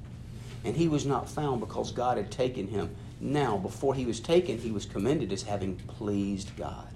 And 0.64 0.74
he 0.74 0.88
was 0.88 1.06
not 1.06 1.30
found 1.30 1.60
because 1.60 1.92
God 1.92 2.16
had 2.16 2.32
taken 2.32 2.66
him. 2.66 2.90
Now, 3.20 3.56
before 3.58 3.94
he 3.94 4.06
was 4.06 4.18
taken, 4.18 4.58
he 4.58 4.72
was 4.72 4.86
commended 4.86 5.32
as 5.32 5.44
having 5.44 5.76
pleased 5.76 6.50
God. 6.56 6.88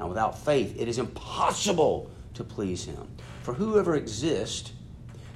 Now, 0.00 0.08
without 0.08 0.36
faith, 0.36 0.74
it 0.76 0.88
is 0.88 0.98
impossible 0.98 2.10
to 2.34 2.44
please 2.44 2.84
him. 2.84 3.08
For 3.42 3.54
whoever 3.54 3.94
exists 3.96 4.72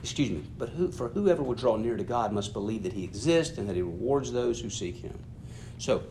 excuse 0.07 0.31
me, 0.31 0.45
but 0.57 0.69
who, 0.69 0.93
for 0.93 1.09
whoever 1.09 1.43
would 1.43 1.59
draw 1.59 1.77
near 1.77 1.97
to 1.97 2.05
God 2.05 2.33
must 2.33 2.53
believe 2.53 2.85
that 2.85 2.93
He 2.93 3.03
exists 3.03 3.59
and 3.59 3.69
that 3.69 3.75
He 3.75 3.83
rewards 3.83 4.31
those 4.31 4.61
who 4.61 4.71
seek 4.71 4.97
Him. 4.97 5.19
So, 5.79 6.05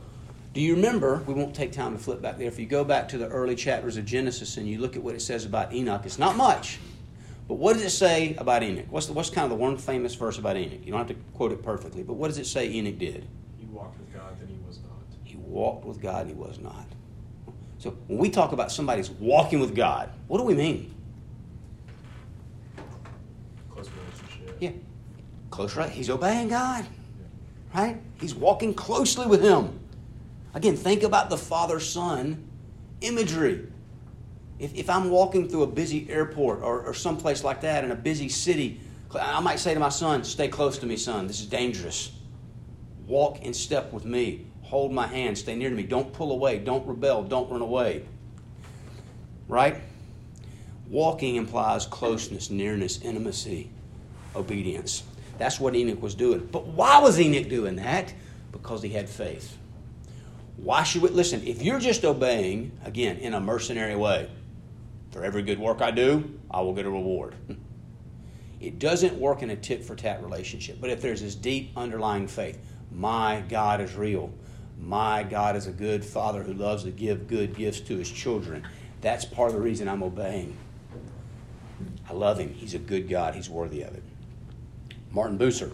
do 0.54 0.60
you 0.60 0.75
remember? 0.75 1.24
We 1.25 1.34
won't 1.34 1.56
take 1.56 1.72
time 1.72 1.98
to 1.98 2.04
flip 2.04 2.22
back 2.22 2.38
there. 2.38 2.48
If 2.48 2.60
you 2.60 2.65
go 2.65 2.84
back 2.84 3.08
to 3.10 3.18
the 3.18 3.27
early 3.30 3.56
chapters 3.56 3.96
of 3.96 4.06
Genesis 4.06 4.58
and 4.58 4.68
you 4.68 4.80
look 4.80 4.98
at 4.98 5.04
what 5.04 5.15
it 5.15 5.22
says 5.22 5.46
about 5.46 5.74
Enoch, 5.74 6.01
it's 6.06 6.20
not 6.20 6.36
much. 6.36 6.80
But 7.48 7.56
what 7.56 7.74
does 7.74 7.84
it 7.84 7.92
say 7.92 8.36
about 8.36 8.63
Enoch? 8.63 8.86
What's, 8.89 9.08
the, 9.08 9.13
what's 9.13 9.30
kind 9.30 9.46
of 9.46 9.51
the 9.51 9.63
one 9.63 9.77
famous 9.77 10.13
verse 10.13 10.38
about 10.38 10.58
Enoch? 10.58 10.80
You 10.84 10.92
don't 10.92 11.08
have 11.08 11.15
to 11.15 11.24
quote 11.34 11.54
it 11.54 11.63
perfectly, 11.63 12.04
but 12.04 12.13
what 12.15 12.27
does 12.27 12.38
it 12.38 12.48
say 12.48 12.70
Enoch 12.70 12.98
did? 12.98 13.25
He 13.58 13.65
walked 13.68 13.98
with 13.98 14.13
God, 14.13 14.38
then 14.39 14.50
he 14.50 14.58
was 14.68 14.80
not. 14.80 14.92
He 15.24 15.38
walked 15.38 15.86
with 15.86 16.01
God, 16.01 16.27
and 16.27 16.32
he 16.32 16.36
was 16.36 16.60
not. 16.60 16.86
So 17.86 17.92
when 18.08 18.18
we 18.18 18.32
talk 18.32 18.51
about 18.51 18.72
somebody's 18.72 19.12
walking 19.12 19.60
with 19.60 19.75
God, 19.75 20.10
what 20.27 20.39
do 20.39 20.44
we 20.44 20.56
mean? 20.56 20.92
Close 23.70 23.92
relationship. 23.92 24.58
Yeah. 24.60 24.72
Close 25.51 25.75
right. 25.75 25.92
He's 25.92 26.10
obeying 26.10 26.48
God. 26.48 26.84
Right? 27.75 28.01
He's 28.20 28.34
walking 28.34 28.74
closely 28.74 29.27
with 29.27 29.44
him. 29.44 29.80
Again, 30.56 30.75
think 30.75 31.04
about 31.04 31.30
the 31.30 31.38
father 31.38 31.80
son 31.80 32.50
imagery. 33.01 33.68
If, 34.58 34.74
if 34.74 34.89
I'm 34.89 35.12
walking 35.12 35.48
through 35.48 35.62
a 35.62 35.68
busy 35.68 36.10
airport 36.10 36.63
or, 36.63 36.82
or 36.82 36.96
someplace 36.96 37.44
like 37.44 37.62
that 37.62 37.84
in 37.84 37.92
a 37.92 37.96
busy 37.96 38.30
city, 38.30 38.82
I 39.13 39.39
might 39.42 39.60
say 39.60 39.75
to 39.75 39.80
my 39.80 39.89
son, 39.89 40.24
Stay 40.24 40.48
close 40.48 40.80
to 40.80 40.88
me, 40.88 40.98
son. 40.98 41.27
This 41.27 41.39
is 41.39 41.46
dangerous. 41.46 42.13
Walk 43.06 43.44
in 43.44 43.54
step 43.54 43.94
with 43.94 44.06
me. 44.06 44.48
Hold 44.65 44.91
my 44.91 45.07
hand. 45.07 45.38
Stay 45.38 45.55
near 45.55 45.69
to 45.69 45.75
me. 45.75 45.84
Don't 45.84 46.12
pull 46.12 46.31
away. 46.31 46.60
Don't 46.60 46.86
rebel. 46.88 47.24
Don't 47.24 47.50
run 47.50 47.62
away. 47.62 48.03
Right? 49.48 49.77
Walking 50.89 51.36
implies 51.36 51.86
closeness, 51.86 52.50
nearness, 52.50 53.01
intimacy 53.01 53.69
obedience. 54.36 55.03
That's 55.38 55.60
what 55.60 55.75
Enoch 55.75 56.01
was 56.01 56.15
doing. 56.15 56.48
But 56.51 56.65
why 56.67 57.00
was 57.00 57.19
Enoch 57.19 57.48
doing 57.50 57.75
that? 57.77 58.13
Because 58.51 58.81
he 58.81 58.89
had 58.89 59.07
faith. 59.10 59.57
Why 60.57 60.84
should 60.84 61.01
we 61.01 61.10
listen? 61.10 61.45
If 61.45 61.62
you're 61.62 61.79
just 61.79 62.03
obeying, 62.05 62.72
again, 62.84 63.17
in 63.17 63.34
a 63.34 63.39
mercenary 63.39 63.95
way, 63.95 64.29
for 65.12 65.24
every 65.24 65.43
good 65.43 65.60
work 65.60 65.81
I 65.81 65.91
do, 65.91 66.39
I 66.50 66.62
will 66.62 66.74
get 66.74 66.86
a 66.86 66.89
reward. 66.89 67.36
It 68.62 68.79
doesn't 68.79 69.13
work 69.19 69.43
in 69.43 69.51
a 69.51 69.55
tit 69.55 69.84
for 69.84 69.95
tat 69.95 70.24
relationship. 70.24 70.77
But 70.81 70.89
if 70.89 71.00
there's 71.00 71.22
this 71.22 71.36
deep 71.36 71.72
underlying 71.75 72.25
faith, 72.27 72.57
my 72.91 73.43
God 73.48 73.79
is 73.79 73.93
real. 73.93 74.34
My 74.79 75.24
God 75.24 75.55
is 75.55 75.67
a 75.67 75.72
good 75.72 76.03
father 76.05 76.44
who 76.44 76.53
loves 76.53 76.84
to 76.84 76.91
give 76.91 77.27
good 77.27 77.55
gifts 77.55 77.79
to 77.82 77.98
his 77.98 78.12
children. 78.12 78.67
That's 79.01 79.25
part 79.25 79.50
of 79.50 79.55
the 79.55 79.62
reason 79.62 79.88
I'm 79.88 80.03
obeying. 80.03 80.58
I 82.10 82.13
love 82.13 82.39
him. 82.39 82.53
He's 82.53 82.74
a 82.74 82.79
good 82.79 83.10
God. 83.10 83.36
He's 83.36 83.50
worthy 83.50 83.82
of 83.82 83.94
it. 83.94 84.03
Martin 85.12 85.38
Bucer, 85.38 85.72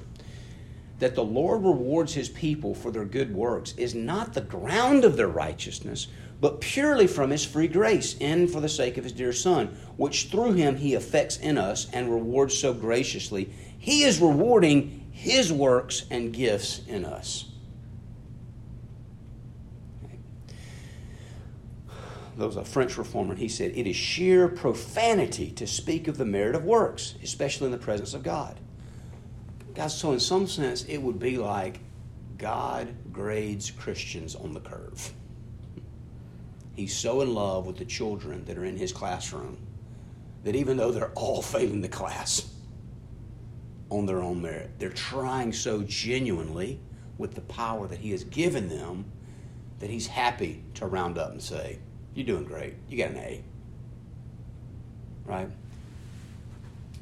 that 1.00 1.16
the 1.16 1.24
Lord 1.24 1.64
rewards 1.64 2.14
his 2.14 2.30
people 2.30 2.76
for 2.76 2.92
their 2.92 3.06
good 3.06 3.34
works 3.34 3.74
is 3.76 3.96
not 3.96 4.34
the 4.34 4.42
ground 4.42 5.04
of 5.04 5.18
their 5.18 5.28
righteousness, 5.28 6.08
but 6.40 6.62
purely 6.62 7.08
from 7.08 7.32
his 7.32 7.46
free 7.46 7.68
grace, 7.68 8.16
and 8.22 8.50
for 8.50 8.62
the 8.62 8.70
sake 8.70 8.98
of 8.98 9.04
his 9.04 9.14
dear 9.14 9.34
Son, 9.34 9.68
which 9.98 10.30
through 10.30 10.54
him 10.54 10.76
he 10.76 10.94
effects 10.94 11.38
in 11.38 11.58
us 11.58 11.88
and 11.92 12.12
rewards 12.12 12.58
so 12.58 12.74
graciously. 12.74 13.52
He 13.78 14.04
is 14.04 14.20
rewarding 14.20 15.10
his 15.12 15.52
works 15.52 16.06
and 16.10 16.34
gifts 16.34 16.82
in 16.88 17.06
us. 17.06 17.51
There 22.42 22.48
was 22.48 22.58
a 22.58 22.66
French 22.66 22.98
reformer, 22.98 23.34
and 23.34 23.40
he 23.40 23.48
said, 23.48 23.74
It 23.76 23.86
is 23.86 23.96
sheer 23.96 24.48
profanity 24.48 25.52
to 25.52 25.68
speak 25.68 26.08
of 26.08 26.18
the 26.18 26.26
merit 26.26 26.56
of 26.56 26.64
works, 26.64 27.14
especially 27.22 27.68
in 27.68 27.72
the 27.72 27.78
presence 27.78 28.16
of 28.16 28.24
God. 28.24 28.60
Guys, 29.76 29.96
so 29.96 30.12
in 30.12 30.20
some 30.20 30.48
sense, 30.48 30.84
it 30.86 30.98
would 30.98 31.20
be 31.20 31.38
like 31.38 31.82
God 32.40 32.96
grades 33.14 33.70
Christians 33.70 34.34
on 34.34 34.56
the 34.56 34.60
curve. 34.60 35.14
He's 36.74 36.98
so 36.98 37.22
in 37.22 37.32
love 37.36 37.68
with 37.68 37.78
the 37.78 37.86
children 37.86 38.44
that 38.46 38.58
are 38.58 38.66
in 38.66 38.76
his 38.76 38.92
classroom 38.92 39.60
that 40.44 40.56
even 40.56 40.78
though 40.78 40.92
they're 40.92 41.12
all 41.12 41.42
failing 41.44 41.82
the 41.82 41.90
class 41.90 42.56
on 43.92 44.08
their 44.08 44.24
own 44.24 44.42
merit, 44.42 44.72
they're 44.80 44.90
trying 44.90 45.54
so 45.54 45.84
genuinely 45.84 46.80
with 47.20 47.36
the 47.36 47.42
power 47.42 47.86
that 47.86 48.00
he 48.00 48.10
has 48.10 48.24
given 48.24 48.68
them 48.68 49.06
that 49.78 49.92
he's 49.92 50.08
happy 50.08 50.64
to 50.74 50.88
round 50.88 51.20
up 51.20 51.34
and 51.34 51.42
say, 51.42 51.78
You're 52.14 52.26
doing 52.26 52.46
great. 52.46 52.76
You 52.90 52.98
got 52.98 53.12
an 53.12 53.18
A. 53.18 53.44
Right? 55.26 55.48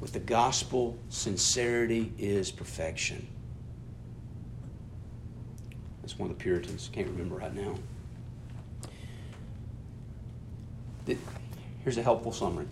With 0.00 0.12
the 0.12 0.20
gospel, 0.20 0.96
sincerity 1.08 2.12
is 2.18 2.50
perfection. 2.50 3.26
That's 6.00 6.18
one 6.18 6.30
of 6.30 6.38
the 6.38 6.42
Puritans. 6.42 6.88
Can't 6.92 7.08
remember 7.08 7.36
right 7.36 7.54
now. 7.54 7.76
Here's 11.84 11.98
a 11.98 12.02
helpful 12.02 12.32
summary 12.32 12.66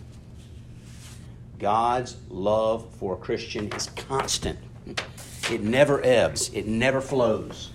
God's 1.57 2.15
love 2.29 2.87
for 2.95 3.15
a 3.15 3.17
Christian 3.17 3.71
is 3.73 3.87
constant, 3.87 4.57
it 5.51 5.61
never 5.61 6.03
ebbs, 6.05 6.49
it 6.53 6.67
never 6.67 7.01
flows. 7.01 7.71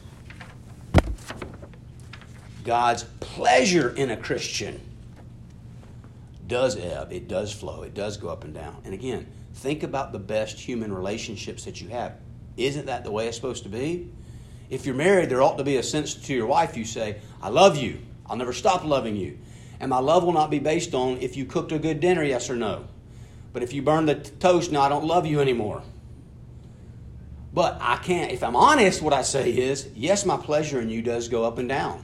God's 2.64 3.04
pleasure 3.21 3.90
in 3.90 4.11
a 4.11 4.16
Christian 4.16 4.80
does 6.47 6.76
ebb, 6.76 7.12
it 7.12 7.28
does 7.28 7.52
flow, 7.52 7.83
it 7.83 7.94
does 7.94 8.16
go 8.16 8.28
up 8.28 8.44
and 8.44 8.52
down. 8.52 8.80
And 8.85 8.92
again, 8.92 9.26
think 9.54 9.83
about 9.83 10.12
the 10.12 10.18
best 10.18 10.59
human 10.59 10.92
relationships 10.92 11.64
that 11.64 11.80
you 11.80 11.88
have. 11.88 12.14
Isn't 12.56 12.87
that 12.87 13.04
the 13.04 13.11
way 13.11 13.28
it's 13.28 13.37
supposed 13.37 13.62
to 13.64 13.68
be? 13.68 14.11
If 14.71 14.87
you're 14.87 14.94
married, 14.94 15.28
there 15.28 15.42
ought 15.42 15.59
to 15.59 15.64
be 15.64 15.76
a 15.76 15.83
sense 15.83 16.14
to 16.14 16.35
your 16.35 16.47
wife 16.47 16.76
you 16.76 16.85
say, 16.85 17.21
I 17.42 17.49
love 17.49 17.76
you. 17.76 18.00
I'll 18.26 18.37
never 18.37 18.52
stop 18.52 18.85
loving 18.85 19.16
you. 19.16 19.38
And 19.80 19.90
my 19.90 19.99
love 19.99 20.25
will 20.25 20.33
not 20.33 20.50
be 20.50 20.59
based 20.59 20.94
on 20.94 21.18
if 21.18 21.37
you 21.37 21.44
cooked 21.44 21.73
a 21.73 21.78
good 21.78 22.00
dinner, 22.00 22.25
yes 22.25 22.49
or 22.49 22.56
no. 22.56 22.87
But 23.52 23.62
if 23.62 23.73
you 23.73 23.83
burn 23.83 24.06
the 24.06 24.14
toast, 24.14 24.73
no, 24.73 24.80
I 24.80 24.88
don't 24.88 25.04
love 25.04 25.26
you 25.26 25.40
anymore. 25.40 25.83
But 27.52 27.78
I 27.80 27.97
can't, 27.97 28.33
if 28.33 28.42
I'm 28.42 28.56
honest, 28.56 29.00
what 29.00 29.12
I 29.12 29.23
say 29.23 29.50
is, 29.50 29.88
yes, 29.94 30.26
my 30.26 30.37
pleasure 30.37 30.80
in 30.80 30.88
you 30.88 31.02
does 31.02 31.28
go 31.28 31.44
up 31.44 31.59
and 31.59 31.68
down. 31.68 32.03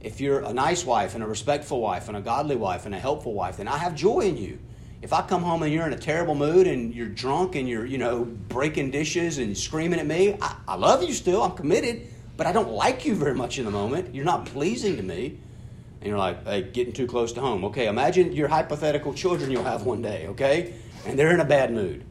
If 0.00 0.20
you're 0.20 0.40
a 0.40 0.52
nice 0.52 0.84
wife 0.84 1.14
and 1.14 1.24
a 1.24 1.26
respectful 1.26 1.80
wife 1.80 2.08
and 2.08 2.16
a 2.16 2.20
godly 2.20 2.56
wife 2.56 2.86
and 2.86 2.94
a 2.94 2.98
helpful 2.98 3.32
wife, 3.32 3.56
then 3.56 3.68
I 3.68 3.78
have 3.78 3.94
joy 3.94 4.20
in 4.20 4.36
you. 4.36 4.58
If 5.02 5.12
I 5.12 5.22
come 5.22 5.42
home 5.42 5.62
and 5.62 5.72
you're 5.72 5.86
in 5.86 5.92
a 5.92 5.98
terrible 5.98 6.34
mood 6.34 6.66
and 6.66 6.94
you're 6.94 7.08
drunk 7.08 7.54
and 7.54 7.68
you're, 7.68 7.84
you 7.84 7.98
know, 7.98 8.24
breaking 8.24 8.90
dishes 8.90 9.38
and 9.38 9.56
screaming 9.56 10.00
at 10.00 10.06
me, 10.06 10.36
I, 10.40 10.56
I 10.68 10.74
love 10.76 11.02
you 11.02 11.12
still. 11.12 11.42
I'm 11.42 11.52
committed, 11.52 12.08
but 12.36 12.46
I 12.46 12.52
don't 12.52 12.72
like 12.72 13.04
you 13.04 13.14
very 13.14 13.34
much 13.34 13.58
in 13.58 13.64
the 13.64 13.70
moment. 13.70 14.14
You're 14.14 14.24
not 14.24 14.46
pleasing 14.46 14.96
to 14.96 15.02
me 15.02 15.38
and 16.00 16.08
you're 16.08 16.18
like, 16.18 16.44
hey, 16.44 16.62
getting 16.62 16.92
too 16.92 17.06
close 17.06 17.32
to 17.32 17.40
home. 17.40 17.64
Okay, 17.64 17.88
imagine 17.88 18.32
your 18.32 18.48
hypothetical 18.48 19.12
children 19.12 19.50
you'll 19.50 19.64
have 19.64 19.84
one 19.84 20.02
day, 20.02 20.26
okay? 20.28 20.74
And 21.04 21.18
they're 21.18 21.32
in 21.32 21.40
a 21.40 21.44
bad 21.44 21.72
mood. 21.72 22.04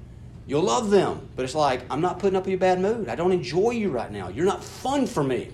You'll 0.47 0.63
love 0.63 0.89
them, 0.89 1.29
but 1.35 1.43
it's 1.43 1.55
like, 1.55 1.81
I'm 1.89 2.01
not 2.01 2.19
putting 2.19 2.35
up 2.35 2.43
with 2.43 2.51
your 2.51 2.59
bad 2.59 2.79
mood. 2.79 3.09
I 3.09 3.15
don't 3.15 3.31
enjoy 3.31 3.71
you 3.71 3.89
right 3.89 4.11
now. 4.11 4.29
You're 4.29 4.45
not 4.45 4.63
fun 4.63 5.07
for 5.07 5.23
me. 5.23 5.51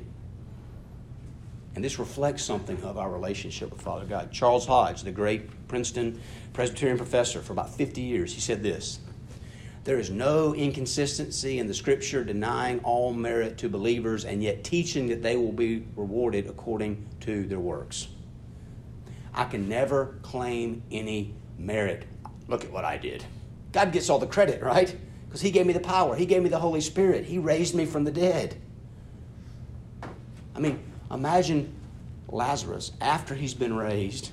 And 1.75 1.83
this 1.83 1.99
reflects 1.99 2.43
something 2.43 2.81
of 2.83 2.97
our 2.97 3.09
relationship 3.09 3.71
with 3.71 3.81
Father 3.81 4.05
God. 4.05 4.31
Charles 4.31 4.65
Hodge, 4.65 5.03
the 5.03 5.11
great 5.11 5.67
Princeton 5.67 6.19
Presbyterian 6.53 6.97
professor 6.97 7.41
for 7.41 7.53
about 7.53 7.73
50 7.73 8.01
years, 8.01 8.33
he 8.33 8.41
said 8.41 8.61
this 8.61 8.99
There 9.85 9.97
is 9.97 10.09
no 10.09 10.53
inconsistency 10.53 11.59
in 11.59 11.67
the 11.67 11.73
scripture 11.73 12.23
denying 12.25 12.79
all 12.79 13.13
merit 13.13 13.57
to 13.59 13.69
believers 13.69 14.25
and 14.25 14.43
yet 14.43 14.63
teaching 14.65 15.07
that 15.07 15.23
they 15.23 15.37
will 15.37 15.53
be 15.53 15.85
rewarded 15.95 16.47
according 16.47 17.07
to 17.21 17.45
their 17.45 17.59
works. 17.59 18.09
I 19.33 19.45
can 19.45 19.69
never 19.69 20.17
claim 20.23 20.83
any 20.91 21.33
merit. 21.57 22.05
Look 22.49 22.65
at 22.65 22.71
what 22.71 22.83
I 22.83 22.97
did. 22.97 23.23
God 23.71 23.93
gets 23.93 24.09
all 24.09 24.19
the 24.19 24.27
credit, 24.27 24.61
right? 24.61 24.93
Because 25.25 25.39
He 25.39 25.51
gave 25.51 25.65
me 25.65 25.71
the 25.71 25.79
power, 25.79 26.17
He 26.17 26.25
gave 26.25 26.43
me 26.43 26.49
the 26.49 26.59
Holy 26.59 26.81
Spirit, 26.81 27.23
He 27.23 27.37
raised 27.37 27.73
me 27.73 27.85
from 27.85 28.03
the 28.03 28.11
dead. 28.11 28.57
I 30.53 30.59
mean, 30.59 30.83
imagine 31.13 31.73
Lazarus 32.29 32.91
after 33.01 33.35
he's 33.35 33.53
been 33.53 33.75
raised, 33.75 34.31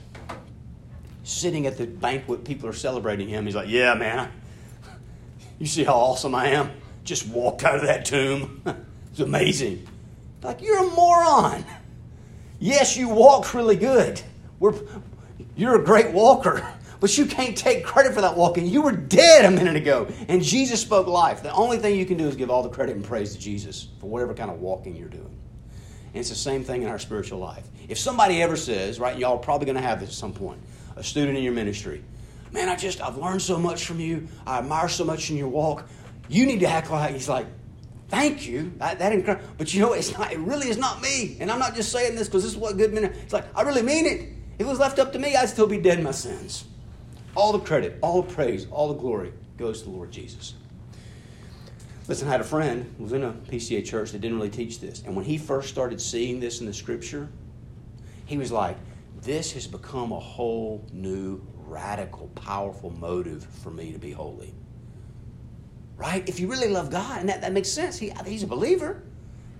sitting 1.24 1.66
at 1.66 1.76
the 1.76 1.86
banquet, 1.86 2.44
people 2.44 2.68
are 2.68 2.74
celebrating 2.74 3.28
him. 3.28 3.44
He's 3.44 3.54
like, 3.54 3.68
Yeah, 3.68 3.94
man, 3.94 4.30
you 5.58 5.66
see 5.66 5.84
how 5.84 5.94
awesome 5.94 6.34
I 6.34 6.48
am? 6.48 6.70
Just 7.04 7.28
walked 7.28 7.64
out 7.64 7.76
of 7.76 7.82
that 7.82 8.04
tomb. 8.04 8.62
it's 9.10 9.20
amazing. 9.20 9.86
Like, 10.42 10.62
you're 10.62 10.78
a 10.78 10.90
moron. 10.90 11.64
Yes, 12.60 12.96
you 12.96 13.08
walked 13.08 13.54
really 13.54 13.76
good. 13.76 14.20
We're, 14.58 14.74
you're 15.56 15.80
a 15.80 15.84
great 15.84 16.12
walker, 16.12 16.66
but 17.00 17.16
you 17.16 17.26
can't 17.26 17.56
take 17.56 17.84
credit 17.84 18.14
for 18.14 18.20
that 18.20 18.36
walking. 18.36 18.66
You 18.66 18.82
were 18.82 18.92
dead 18.92 19.44
a 19.44 19.50
minute 19.50 19.76
ago, 19.76 20.08
and 20.28 20.42
Jesus 20.42 20.80
spoke 20.80 21.06
life. 21.06 21.42
The 21.42 21.52
only 21.52 21.78
thing 21.78 21.98
you 21.98 22.06
can 22.06 22.16
do 22.16 22.28
is 22.28 22.36
give 22.36 22.50
all 22.50 22.62
the 22.62 22.68
credit 22.68 22.96
and 22.96 23.04
praise 23.04 23.34
to 23.34 23.40
Jesus 23.40 23.88
for 24.00 24.08
whatever 24.08 24.34
kind 24.34 24.50
of 24.50 24.60
walking 24.60 24.96
you're 24.96 25.08
doing. 25.08 25.34
And 26.08 26.20
it's 26.20 26.30
the 26.30 26.34
same 26.34 26.64
thing 26.64 26.82
in 26.82 26.88
our 26.88 26.98
spiritual 26.98 27.38
life. 27.38 27.66
If 27.88 27.98
somebody 27.98 28.42
ever 28.42 28.56
says, 28.56 28.98
right, 28.98 29.18
y'all 29.18 29.36
are 29.36 29.38
probably 29.38 29.66
going 29.66 29.76
to 29.76 29.82
have 29.82 30.00
this 30.00 30.10
at 30.10 30.14
some 30.14 30.32
point, 30.32 30.60
a 30.96 31.02
student 31.02 31.36
in 31.36 31.44
your 31.44 31.52
ministry, 31.52 32.02
man, 32.52 32.68
I 32.68 32.76
just, 32.76 33.00
I've 33.00 33.16
learned 33.16 33.42
so 33.42 33.58
much 33.58 33.86
from 33.86 34.00
you. 34.00 34.28
I 34.46 34.58
admire 34.58 34.88
so 34.88 35.04
much 35.04 35.30
in 35.30 35.36
your 35.36 35.48
walk. 35.48 35.88
You 36.28 36.46
need 36.46 36.60
to 36.60 36.66
act 36.66 36.90
like, 36.90 37.12
he's 37.12 37.28
like, 37.28 37.46
thank 38.08 38.46
you. 38.46 38.72
That, 38.78 38.98
that 38.98 39.40
But 39.58 39.72
you 39.72 39.80
know, 39.80 39.92
it's 39.92 40.16
not, 40.16 40.32
it 40.32 40.38
really 40.38 40.68
is 40.68 40.78
not 40.78 41.02
me. 41.02 41.36
And 41.40 41.50
I'm 41.50 41.58
not 41.58 41.74
just 41.74 41.92
saying 41.92 42.16
this 42.16 42.28
because 42.28 42.42
this 42.42 42.52
is 42.52 42.58
what 42.58 42.76
good 42.76 42.92
men 42.92 43.04
are. 43.04 43.12
It's 43.12 43.32
like, 43.32 43.44
I 43.54 43.62
really 43.62 43.82
mean 43.82 44.06
it. 44.06 44.32
If 44.58 44.66
it 44.66 44.66
was 44.66 44.78
left 44.78 44.98
up 44.98 45.12
to 45.12 45.18
me, 45.18 45.36
I'd 45.36 45.48
still 45.48 45.66
be 45.66 45.78
dead 45.78 45.98
in 45.98 46.04
my 46.04 46.10
sins. 46.10 46.64
All 47.34 47.52
the 47.52 47.60
credit, 47.60 47.98
all 48.02 48.22
the 48.22 48.34
praise, 48.34 48.66
all 48.70 48.88
the 48.88 48.94
glory 48.94 49.32
goes 49.56 49.80
to 49.80 49.84
the 49.84 49.94
Lord 49.94 50.10
Jesus. 50.10 50.54
Listen, 52.08 52.26
I 52.26 52.30
had 52.30 52.40
a 52.40 52.44
friend 52.44 52.90
who 52.96 53.04
was 53.04 53.12
in 53.12 53.22
a 53.22 53.32
PCA 53.32 53.84
church 53.84 54.12
that 54.12 54.22
didn't 54.22 54.38
really 54.38 54.48
teach 54.48 54.80
this. 54.80 55.02
And 55.04 55.14
when 55.14 55.26
he 55.26 55.36
first 55.36 55.68
started 55.68 56.00
seeing 56.00 56.40
this 56.40 56.60
in 56.60 56.66
the 56.66 56.72
scripture, 56.72 57.28
he 58.24 58.38
was 58.38 58.50
like, 58.50 58.78
this 59.20 59.52
has 59.52 59.66
become 59.66 60.12
a 60.12 60.18
whole 60.18 60.86
new, 60.90 61.42
radical, 61.66 62.28
powerful 62.28 62.88
motive 62.88 63.44
for 63.62 63.70
me 63.70 63.92
to 63.92 63.98
be 63.98 64.10
holy. 64.10 64.54
Right? 65.98 66.26
If 66.26 66.40
you 66.40 66.48
really 66.48 66.68
love 66.68 66.90
God, 66.90 67.20
and 67.20 67.28
that, 67.28 67.42
that 67.42 67.52
makes 67.52 67.68
sense. 67.68 67.98
He, 67.98 68.10
he's 68.24 68.42
a 68.42 68.46
believer. 68.46 69.02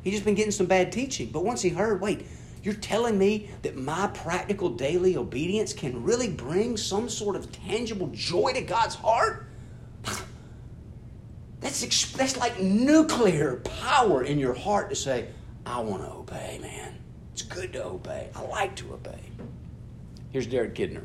He's 0.02 0.14
just 0.14 0.24
been 0.24 0.34
getting 0.34 0.52
some 0.52 0.66
bad 0.66 0.90
teaching. 0.90 1.28
But 1.28 1.44
once 1.44 1.60
he 1.60 1.68
heard, 1.68 2.00
wait, 2.00 2.24
you're 2.62 2.74
telling 2.74 3.18
me 3.18 3.50
that 3.60 3.76
my 3.76 4.06
practical 4.14 4.70
daily 4.70 5.18
obedience 5.18 5.74
can 5.74 6.02
really 6.02 6.30
bring 6.30 6.78
some 6.78 7.10
sort 7.10 7.36
of 7.36 7.52
tangible 7.52 8.08
joy 8.14 8.54
to 8.54 8.62
God's 8.62 8.94
heart? 8.94 9.47
That's, 11.60 12.12
that's 12.12 12.36
like 12.36 12.60
nuclear 12.60 13.56
power 13.56 14.22
in 14.22 14.38
your 14.38 14.54
heart 14.54 14.90
to 14.90 14.96
say, 14.96 15.28
I 15.66 15.80
want 15.80 16.02
to 16.02 16.10
obey, 16.10 16.58
man. 16.60 16.98
It's 17.32 17.42
good 17.42 17.72
to 17.74 17.84
obey. 17.84 18.30
I 18.34 18.42
like 18.42 18.76
to 18.76 18.94
obey. 18.94 19.20
Here's 20.30 20.46
Derek 20.46 20.74
Kidner. 20.74 21.04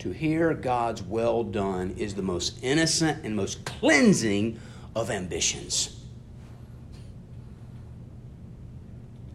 To 0.00 0.10
hear 0.10 0.54
God's 0.54 1.02
well 1.02 1.44
done 1.44 1.94
is 1.96 2.14
the 2.14 2.22
most 2.22 2.58
innocent 2.62 3.24
and 3.24 3.36
most 3.36 3.64
cleansing 3.64 4.58
of 4.96 5.10
ambitions. 5.10 6.00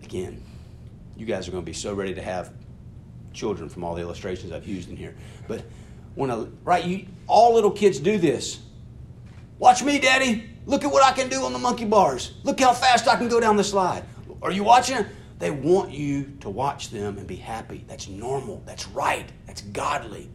Again, 0.04 0.42
you 1.16 1.26
guys 1.26 1.48
are 1.48 1.52
going 1.52 1.64
to 1.64 1.66
be 1.66 1.74
so 1.74 1.94
ready 1.94 2.14
to 2.16 2.22
have 2.22 2.52
children 3.34 3.70
from 3.70 3.84
all 3.84 3.96
the 3.96 4.02
illustrations 4.02 4.52
I've 4.52 4.68
used 4.68 4.90
in 4.90 4.98
here. 4.98 5.16
But 5.48 5.64
when 6.16 6.30
a, 6.30 6.48
right, 6.64 6.84
you 6.84 7.08
all 7.28 7.54
little 7.54 7.72
kids 7.72 8.00
do 8.00 8.18
this. 8.18 8.60
Watch 9.58 9.84
me, 9.84 10.00
Daddy. 10.00 10.50
Look 10.66 10.84
at 10.84 10.92
what 10.92 11.04
I 11.04 11.12
can 11.12 11.30
do 11.30 11.44
on 11.44 11.54
the 11.54 11.60
monkey 11.60 11.86
bars. 11.86 12.34
Look 12.44 12.60
how 12.60 12.74
fast 12.74 13.08
I 13.08 13.16
can 13.16 13.30
go 13.30 13.40
down 13.40 13.56
the 13.56 13.64
slide. 13.64 14.04
Are 14.42 14.52
you 14.52 14.64
watching? 14.64 15.06
They 15.40 15.52
want 15.52 15.92
you 15.92 16.34
to 16.42 16.50
watch 16.50 16.90
them 16.90 17.18
and 17.18 17.28
be 17.28 17.36
happy. 17.36 17.86
That's 17.88 18.08
normal. 18.08 18.64
That's 18.66 18.88
right. 18.88 19.28
That's 19.46 19.62
godly. 19.62 20.30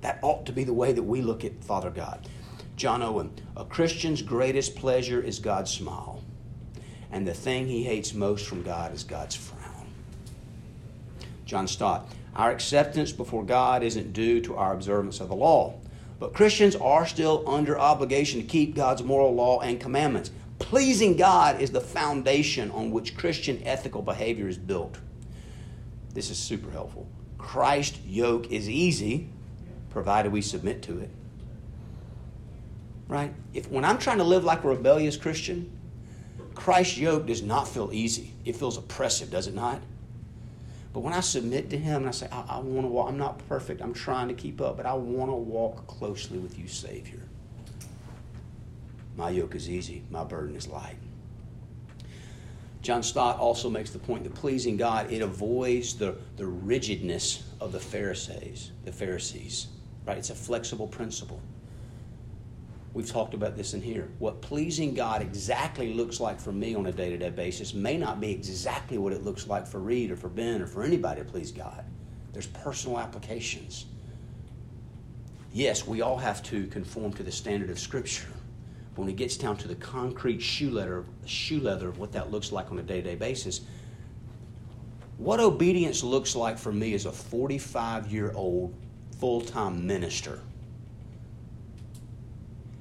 That 0.00 0.18
ought 0.22 0.46
to 0.46 0.52
be 0.52 0.64
the 0.64 0.72
way 0.72 0.92
that 0.92 1.02
we 1.02 1.20
look 1.20 1.44
at 1.44 1.62
Father 1.64 1.90
God. 1.90 2.28
John 2.76 3.02
Owen, 3.02 3.32
a 3.56 3.64
Christian's 3.64 4.22
greatest 4.22 4.74
pleasure 4.74 5.20
is 5.20 5.38
God's 5.38 5.70
smile. 5.70 6.22
And 7.12 7.26
the 7.26 7.34
thing 7.34 7.66
he 7.66 7.82
hates 7.82 8.14
most 8.14 8.46
from 8.46 8.62
God 8.62 8.94
is 8.94 9.04
God's 9.04 9.34
frown. 9.34 9.86
John 11.44 11.66
Stott. 11.68 12.10
Our 12.34 12.50
acceptance 12.50 13.12
before 13.12 13.44
God 13.44 13.82
isn't 13.82 14.12
due 14.12 14.40
to 14.42 14.56
our 14.56 14.72
observance 14.72 15.20
of 15.20 15.28
the 15.28 15.34
law, 15.34 15.74
but 16.20 16.34
Christians 16.34 16.76
are 16.76 17.06
still 17.06 17.42
under 17.46 17.78
obligation 17.78 18.40
to 18.40 18.46
keep 18.46 18.76
God's 18.76 19.02
moral 19.02 19.34
law 19.34 19.60
and 19.60 19.80
commandments. 19.80 20.30
Pleasing 20.58 21.16
God 21.16 21.60
is 21.62 21.70
the 21.70 21.80
foundation 21.80 22.70
on 22.72 22.90
which 22.90 23.16
Christian 23.16 23.62
ethical 23.64 24.02
behavior 24.02 24.46
is 24.46 24.58
built. 24.58 24.98
This 26.12 26.28
is 26.28 26.38
super 26.38 26.70
helpful. 26.70 27.08
Christ's 27.38 27.98
yoke 28.06 28.52
is 28.52 28.68
easy, 28.68 29.30
provided 29.88 30.30
we 30.30 30.42
submit 30.42 30.82
to 30.82 31.00
it. 31.00 31.10
Right? 33.08 33.32
If 33.54 33.70
when 33.70 33.86
I'm 33.86 33.98
trying 33.98 34.18
to 34.18 34.24
live 34.24 34.44
like 34.44 34.62
a 34.62 34.68
rebellious 34.68 35.16
Christian, 35.16 35.72
Christ's 36.54 36.98
yoke 36.98 37.26
does 37.26 37.42
not 37.42 37.66
feel 37.66 37.90
easy. 37.94 38.34
It 38.44 38.56
feels 38.56 38.76
oppressive, 38.76 39.30
does 39.30 39.46
it 39.46 39.54
not? 39.54 39.80
But 40.92 41.00
when 41.00 41.12
I 41.12 41.20
submit 41.20 41.70
to 41.70 41.78
Him 41.78 42.02
and 42.02 42.08
I 42.08 42.10
say, 42.10 42.28
I, 42.32 42.44
I 42.48 42.58
want 42.58 42.84
to 42.84 42.88
walk, 42.88 43.08
I'm 43.08 43.18
not 43.18 43.46
perfect, 43.48 43.80
I'm 43.80 43.94
trying 43.94 44.28
to 44.28 44.34
keep 44.34 44.60
up, 44.60 44.76
but 44.76 44.86
I 44.86 44.94
want 44.94 45.30
to 45.30 45.34
walk 45.34 45.86
closely 45.86 46.38
with 46.38 46.58
you, 46.58 46.66
Savior. 46.66 47.22
My 49.16 49.30
yoke 49.30 49.54
is 49.54 49.70
easy, 49.70 50.02
my 50.10 50.24
burden 50.24 50.56
is 50.56 50.66
light. 50.66 50.96
John 52.82 53.02
Stott 53.02 53.38
also 53.38 53.68
makes 53.68 53.90
the 53.90 53.98
point 53.98 54.24
that 54.24 54.34
pleasing 54.34 54.76
God, 54.76 55.12
it 55.12 55.20
avoids 55.20 55.94
the, 55.94 56.16
the 56.36 56.46
rigidness 56.46 57.44
of 57.60 57.72
the 57.72 57.80
Pharisees, 57.80 58.72
the 58.84 58.92
Pharisees. 58.92 59.68
Right? 60.06 60.16
It's 60.16 60.30
a 60.30 60.34
flexible 60.34 60.86
principle. 60.86 61.40
We've 62.92 63.08
talked 63.08 63.34
about 63.34 63.56
this 63.56 63.72
in 63.72 63.80
here. 63.80 64.08
What 64.18 64.40
pleasing 64.40 64.94
God 64.94 65.22
exactly 65.22 65.94
looks 65.94 66.18
like 66.18 66.40
for 66.40 66.50
me 66.50 66.74
on 66.74 66.86
a 66.86 66.92
day 66.92 67.10
to 67.10 67.16
day 67.16 67.30
basis 67.30 67.72
may 67.72 67.96
not 67.96 68.20
be 68.20 68.32
exactly 68.32 68.98
what 68.98 69.12
it 69.12 69.24
looks 69.24 69.46
like 69.46 69.66
for 69.66 69.78
Reed 69.78 70.10
or 70.10 70.16
for 70.16 70.28
Ben 70.28 70.60
or 70.60 70.66
for 70.66 70.82
anybody 70.82 71.20
to 71.20 71.26
please 71.26 71.52
God. 71.52 71.84
There's 72.32 72.48
personal 72.48 72.98
applications. 72.98 73.86
Yes, 75.52 75.86
we 75.86 76.00
all 76.00 76.16
have 76.16 76.42
to 76.44 76.66
conform 76.66 77.12
to 77.14 77.22
the 77.22 77.30
standard 77.30 77.70
of 77.70 77.78
Scripture. 77.78 78.28
But 78.94 79.02
when 79.02 79.08
it 79.08 79.16
gets 79.16 79.36
down 79.36 79.56
to 79.58 79.68
the 79.68 79.76
concrete 79.76 80.42
shoe 80.42 80.70
leather, 80.70 81.04
shoe 81.26 81.60
leather 81.60 81.88
of 81.88 81.98
what 81.98 82.10
that 82.12 82.32
looks 82.32 82.50
like 82.50 82.72
on 82.72 82.78
a 82.80 82.82
day 82.82 83.00
to 83.00 83.08
day 83.10 83.14
basis, 83.14 83.60
what 85.16 85.38
obedience 85.38 86.02
looks 86.02 86.34
like 86.34 86.58
for 86.58 86.72
me 86.72 86.94
as 86.94 87.06
a 87.06 87.12
45 87.12 88.10
year 88.10 88.32
old 88.34 88.74
full 89.20 89.42
time 89.42 89.86
minister 89.86 90.40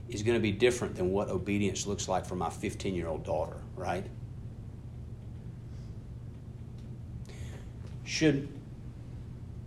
is 0.10 0.24
going 0.24 0.36
to 0.36 0.42
be 0.42 0.52
different 0.52 0.96
than 0.96 1.12
what 1.12 1.30
obedience 1.30 1.86
looks 1.86 2.08
like 2.08 2.26
for 2.26 2.36
my 2.36 2.50
15 2.50 2.96
year 2.96 3.08
old 3.08 3.24
daughter, 3.24 3.58
right? 3.76 4.06
Should 8.04 8.48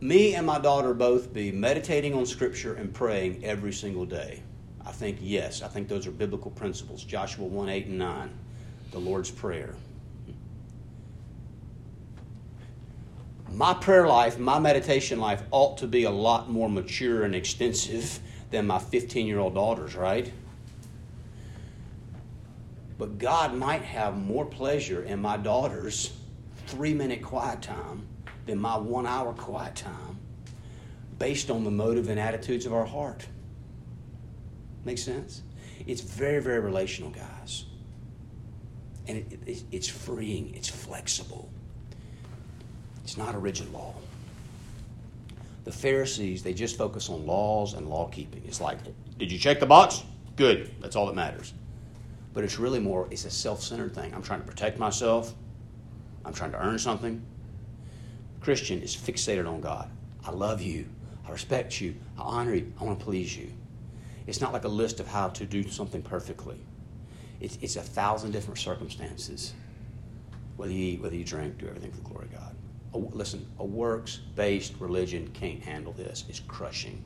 me 0.00 0.35
and 0.35 0.44
my 0.44 0.59
daughter 0.59 0.94
both 0.94 1.33
be 1.33 1.52
meditating 1.52 2.12
on 2.12 2.26
Scripture 2.26 2.74
and 2.74 2.92
praying 2.92 3.44
every 3.44 3.72
single 3.72 4.05
day? 4.05 4.42
I 4.85 4.90
think 4.90 5.18
yes. 5.20 5.62
I 5.62 5.68
think 5.68 5.88
those 5.88 6.09
are 6.09 6.11
biblical 6.11 6.50
principles. 6.50 7.05
Joshua 7.05 7.46
1 7.46 7.68
8 7.68 7.87
and 7.87 7.98
9, 7.98 8.31
the 8.90 8.98
Lord's 8.98 9.31
Prayer. 9.31 9.76
My 13.52 13.74
prayer 13.74 14.09
life, 14.09 14.38
my 14.38 14.59
meditation 14.59 15.20
life 15.20 15.42
ought 15.50 15.78
to 15.78 15.87
be 15.87 16.05
a 16.05 16.11
lot 16.11 16.50
more 16.50 16.68
mature 16.68 17.22
and 17.22 17.35
extensive 17.35 18.18
than 18.53 18.67
my 18.67 18.79
15 18.79 19.27
year 19.27 19.41
old 19.41 19.55
daughters, 19.55 19.97
right? 19.97 20.31
But 22.99 23.19
God 23.19 23.55
might 23.55 23.83
have 23.83 24.17
more 24.17 24.45
pleasure 24.45 25.03
in 25.03 25.21
my 25.21 25.37
daughter's 25.37 26.12
three 26.67 26.95
minute 26.95 27.23
quiet 27.23 27.62
time 27.62 28.07
than 28.47 28.61
my 28.61 28.77
one 28.77 29.07
hour 29.07 29.33
quiet 29.33 29.75
time 29.75 30.19
based 31.19 31.51
on 31.51 31.65
the 31.65 31.71
motive 31.71 32.09
and 32.09 32.21
attitudes 32.21 32.67
of 32.67 32.73
our 32.73 32.85
heart. 32.85 33.27
Make 34.85 34.99
sense? 34.99 35.43
It's 35.87 36.01
very, 36.01 36.41
very 36.41 36.61
relational, 36.61 37.11
guys. 37.11 37.65
And 39.09 39.19
it, 39.19 39.38
it, 39.47 39.62
it's 39.73 39.88
freeing, 39.88 40.55
it's 40.55 40.69
flexible. 40.69 41.49
It's 43.05 43.17
not 43.17 43.35
a 43.35 43.38
rigid 43.38 43.73
law. 43.73 43.95
The 45.64 45.72
Pharisees, 45.72 46.42
they 46.42 46.55
just 46.55 46.77
focus 46.77 47.09
on 47.09 47.27
laws 47.27 47.75
and 47.75 47.88
law 47.88 48.09
keeping. 48.09 48.42
It's 48.44 48.61
like, 48.61 48.79
did 49.18 49.31
you 49.31 49.38
check 49.38 49.61
the 49.61 49.66
box? 49.66 50.03
Good. 50.37 50.75
That's 50.81 50.96
all 50.96 51.07
that 51.07 51.14
matters. 51.14 51.53
But 52.33 52.44
it's 52.44 52.59
really 52.59 52.81
more, 52.81 53.07
it's 53.11 53.25
a 53.25 53.31
self 53.31 53.62
centered 53.62 53.94
thing. 53.94 54.12
I'm 54.14 54.22
trying 54.22 54.40
to 54.40 54.46
protect 54.46 54.79
myself, 54.79 55.35
I'm 56.25 56.33
trying 56.33 56.53
to 56.53 56.64
earn 56.64 56.79
something. 56.79 57.22
Christian 58.40 58.83
is 58.83 58.96
fixated 58.96 59.48
on 59.48 59.61
God. 59.61 59.88
I 60.25 60.31
love 60.31 60.61
you. 60.61 60.87
I 61.27 61.31
respect 61.31 61.81
you. 61.81 61.94
I 62.18 62.22
honor 62.22 62.55
you. 62.55 62.72
I 62.81 62.85
want 62.85 62.98
to 62.98 63.05
please 63.05 63.37
you. 63.37 63.53
It's 64.27 64.40
not 64.40 64.53
like 64.53 64.64
a 64.64 64.68
list 64.68 65.01
of 65.01 65.07
how 65.07 65.29
to 65.29 65.44
do 65.44 65.68
something 65.68 66.03
perfectly. 66.03 66.59
It's, 67.40 67.59
it's 67.61 67.77
a 67.77 67.83
thousand 67.83 68.33
different 68.33 68.59
circumstances. 68.59 69.55
Whether 70.57 70.72
you 70.72 70.94
eat, 70.94 71.03
whether 71.03 71.16
you 71.16 71.25
drink, 71.25 71.59
do 71.59 71.66
everything 71.66 71.90
for 71.90 71.98
the 71.98 72.09
glory 72.09 72.27
of 72.27 72.33
God. 72.33 72.52
A, 72.94 72.98
listen, 72.98 73.46
a 73.59 73.64
works 73.64 74.20
based 74.35 74.74
religion 74.78 75.28
can't 75.33 75.62
handle 75.62 75.92
this. 75.92 76.24
It's 76.28 76.40
crushing. 76.40 77.02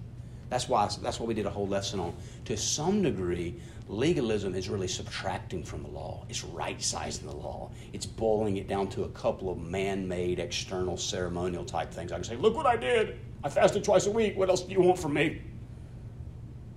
That's 0.48 0.68
why, 0.68 0.88
that's 1.02 1.18
why 1.18 1.26
we 1.26 1.34
did 1.34 1.46
a 1.46 1.50
whole 1.50 1.66
lesson 1.66 1.98
on. 1.98 2.14
To 2.44 2.56
some 2.56 3.02
degree, 3.02 3.60
legalism 3.88 4.54
is 4.54 4.68
really 4.68 4.86
subtracting 4.88 5.64
from 5.64 5.82
the 5.82 5.88
law. 5.88 6.24
It's 6.28 6.44
right 6.44 6.80
sizing 6.80 7.26
the 7.26 7.34
law. 7.34 7.70
It's 7.92 8.06
boiling 8.06 8.56
it 8.56 8.68
down 8.68 8.88
to 8.90 9.04
a 9.04 9.08
couple 9.08 9.50
of 9.50 9.58
man 9.58 10.06
made, 10.06 10.38
external, 10.38 10.96
ceremonial 10.96 11.64
type 11.64 11.90
things. 11.90 12.12
I 12.12 12.16
can 12.16 12.24
say, 12.24 12.36
look 12.36 12.54
what 12.54 12.66
I 12.66 12.76
did. 12.76 13.18
I 13.42 13.48
fasted 13.48 13.82
twice 13.82 14.06
a 14.06 14.10
week. 14.10 14.36
What 14.36 14.48
else 14.48 14.62
do 14.62 14.72
you 14.72 14.80
want 14.80 14.98
from 14.98 15.14
me? 15.14 15.42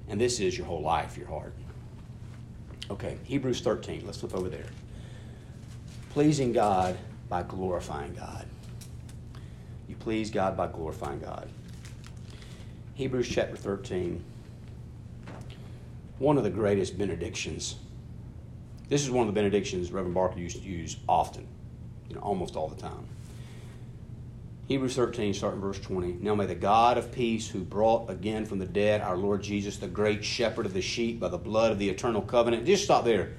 And 0.07 0.19
this 0.19 0.39
is 0.39 0.57
your 0.57 0.65
whole 0.65 0.81
life, 0.81 1.15
your 1.15 1.27
heart. 1.27 1.53
Okay, 2.89 3.17
Hebrews 3.23 3.61
13. 3.61 4.03
Let's 4.05 4.17
flip 4.19 4.33
over 4.33 4.49
there. 4.49 4.65
Pleasing 6.09 6.51
God 6.51 6.97
by 7.29 7.43
glorifying 7.43 8.15
God. 8.15 8.47
You 9.89 9.95
please 9.95 10.29
God 10.29 10.55
by 10.55 10.67
glorifying 10.67 11.19
God. 11.19 11.49
Hebrews 12.93 13.27
chapter 13.27 13.55
13. 13.55 14.23
One 16.19 16.37
of 16.37 16.43
the 16.43 16.51
greatest 16.51 16.95
benedictions. 16.95 17.75
This 18.87 19.01
is 19.01 19.09
one 19.09 19.27
of 19.27 19.33
the 19.33 19.39
benedictions 19.39 19.91
Reverend 19.91 20.13
Barker 20.13 20.37
used 20.37 20.61
to 20.61 20.63
use 20.63 20.97
often, 21.07 21.47
you 22.07 22.15
know, 22.15 22.21
almost 22.21 22.55
all 22.55 22.67
the 22.67 22.79
time. 22.79 23.07
Hebrews 24.67 24.95
13, 24.95 25.33
starting 25.33 25.59
verse 25.59 25.79
20. 25.79 26.17
Now 26.21 26.35
may 26.35 26.45
the 26.45 26.53
God 26.53 26.99
of 26.99 27.11
peace, 27.11 27.47
who 27.47 27.61
brought 27.61 28.11
again 28.11 28.45
from 28.45 28.59
the 28.59 28.67
dead 28.67 29.01
our 29.01 29.17
Lord 29.17 29.41
Jesus, 29.41 29.77
the 29.77 29.87
great 29.87 30.23
shepherd 30.23 30.67
of 30.67 30.73
the 30.73 30.81
sheep, 30.81 31.19
by 31.19 31.29
the 31.29 31.39
blood 31.39 31.71
of 31.71 31.79
the 31.79 31.89
eternal 31.89 32.21
covenant. 32.21 32.67
Just 32.67 32.83
stop 32.83 33.05
there. 33.05 33.31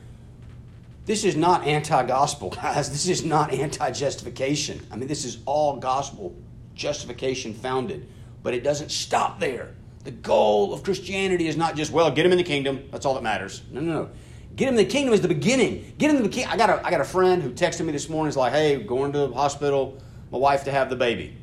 This 1.11 1.25
is 1.25 1.35
not 1.35 1.66
anti 1.66 2.05
gospel, 2.05 2.51
guys. 2.62 2.88
This 2.88 3.09
is 3.09 3.25
not 3.25 3.53
anti 3.53 3.90
justification. 3.90 4.81
I 4.92 4.96
mean, 4.96 5.09
this 5.09 5.25
is 5.25 5.38
all 5.44 5.77
gospel 5.79 6.37
justification 6.77 7.53
founded. 7.53 8.07
But 8.44 8.55
it 8.55 8.62
doesn't 8.62 8.92
stop 8.92 9.40
there. 9.40 9.75
The 10.05 10.12
goal 10.12 10.73
of 10.73 10.85
Christianity 10.85 11.49
is 11.49 11.57
not 11.57 11.75
just, 11.75 11.90
well, 11.90 12.12
get 12.12 12.25
him 12.25 12.31
in 12.31 12.38
the 12.38 12.44
kingdom. 12.44 12.88
That's 12.92 13.05
all 13.05 13.14
that 13.14 13.25
matters. 13.25 13.62
No, 13.73 13.81
no, 13.81 13.92
no. 13.92 14.11
Get 14.55 14.68
him 14.68 14.75
in 14.75 14.85
the 14.85 14.85
kingdom 14.85 15.12
is 15.12 15.20
the 15.20 15.27
beginning. 15.27 15.94
Get 15.99 16.11
him 16.11 16.18
in 16.18 16.23
the 16.23 16.29
kingdom. 16.29 16.53
I 16.53 16.57
got 16.57 16.70
a, 16.70 16.87
I 16.87 16.92
got 16.92 17.01
a 17.01 17.05
friend 17.05 17.42
who 17.42 17.51
texted 17.51 17.85
me 17.85 17.90
this 17.90 18.09
morning. 18.09 18.31
He's 18.31 18.37
like, 18.37 18.53
hey, 18.53 18.81
going 18.81 19.11
to 19.11 19.18
the 19.18 19.35
hospital 19.35 20.01
my 20.31 20.38
wife 20.38 20.62
to 20.66 20.70
have 20.70 20.90
the 20.90 20.96
baby. 20.96 21.37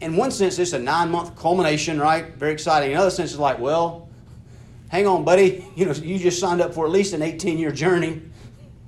In 0.00 0.14
one 0.14 0.30
sense, 0.30 0.56
it's 0.60 0.72
a 0.72 0.78
nine 0.78 1.10
month 1.10 1.34
culmination, 1.34 1.98
right? 1.98 2.32
Very 2.36 2.52
exciting. 2.52 2.92
In 2.92 2.96
another 2.96 3.10
sense, 3.10 3.32
it's 3.32 3.40
like, 3.40 3.58
well, 3.58 4.08
hang 4.92 5.06
on, 5.06 5.24
buddy. 5.24 5.66
You 5.74 5.86
know, 5.86 5.92
you 5.92 6.18
just 6.18 6.38
signed 6.38 6.60
up 6.60 6.74
for 6.74 6.84
at 6.84 6.92
least 6.92 7.14
an 7.14 7.22
18 7.22 7.58
year 7.58 7.72
journey. 7.72 8.22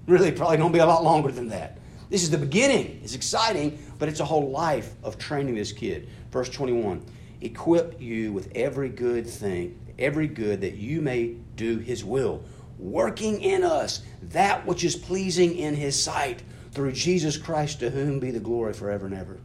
Really, 0.06 0.30
probably 0.30 0.58
to 0.58 0.68
be 0.68 0.78
a 0.78 0.86
lot 0.86 1.02
longer 1.02 1.32
than 1.32 1.48
that. 1.48 1.78
This 2.10 2.22
is 2.22 2.30
the 2.30 2.38
beginning. 2.38 3.00
It's 3.02 3.14
exciting, 3.14 3.78
but 3.98 4.08
it's 4.10 4.20
a 4.20 4.24
whole 4.24 4.50
life 4.50 4.92
of 5.02 5.18
training 5.18 5.54
this 5.54 5.72
kid. 5.72 6.08
Verse 6.30 6.48
21 6.50 7.02
Equip 7.40 8.00
you 8.00 8.32
with 8.32 8.52
every 8.54 8.90
good 8.90 9.26
thing, 9.26 9.78
every 9.98 10.28
good 10.28 10.60
that 10.60 10.74
you 10.74 11.00
may 11.00 11.36
do 11.56 11.78
his 11.78 12.04
will, 12.04 12.42
working 12.78 13.40
in 13.40 13.64
us 13.64 14.02
that 14.22 14.64
which 14.66 14.84
is 14.84 14.94
pleasing 14.94 15.56
in 15.56 15.74
his 15.74 16.00
sight 16.00 16.42
through 16.72 16.92
Jesus 16.92 17.38
Christ, 17.38 17.80
to 17.80 17.88
whom 17.88 18.20
be 18.20 18.30
the 18.30 18.40
glory 18.40 18.74
forever 18.74 19.06
and 19.06 19.14
ever. 19.14 19.38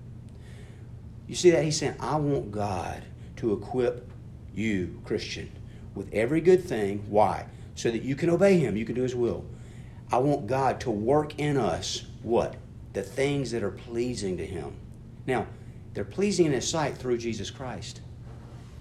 You 1.28 1.36
see 1.36 1.52
that? 1.52 1.64
He's 1.64 1.78
saying, 1.78 1.96
I 2.00 2.18
want 2.18 2.52
God 2.52 3.04
to 3.38 3.54
equip 3.54 4.10
you, 4.54 5.00
Christian, 5.06 5.50
with 6.00 6.12
every 6.14 6.40
good 6.40 6.64
thing. 6.64 7.04
Why? 7.10 7.46
So 7.76 7.92
that 7.92 8.02
you 8.02 8.16
can 8.16 8.30
obey 8.30 8.58
Him, 8.58 8.78
you 8.78 8.86
can 8.86 8.96
do 8.96 9.04
His 9.04 9.14
will. 9.14 9.46
I 10.12 10.18
want 10.18 10.48
God 10.48 10.80
to 10.82 10.90
work 10.90 11.38
in 11.38 11.58
us 11.58 12.06
what? 12.24 12.56
The 12.94 13.04
things 13.04 13.52
that 13.52 13.62
are 13.62 13.70
pleasing 13.70 14.38
to 14.38 14.46
Him. 14.46 14.74
Now, 15.28 15.46
they're 15.94 16.06
pleasing 16.06 16.46
in 16.48 16.54
His 16.54 16.68
sight 16.68 16.98
through 16.98 17.18
Jesus 17.18 17.52
Christ. 17.52 18.00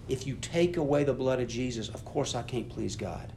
If 0.08 0.26
you 0.26 0.36
take 0.36 0.76
away 0.76 1.02
the 1.04 1.12
blood 1.12 1.40
of 1.40 1.48
Jesus, 1.48 1.88
of 1.88 2.04
course 2.04 2.34
I 2.34 2.42
can't 2.42 2.68
please 2.68 2.96
God. 2.96 3.32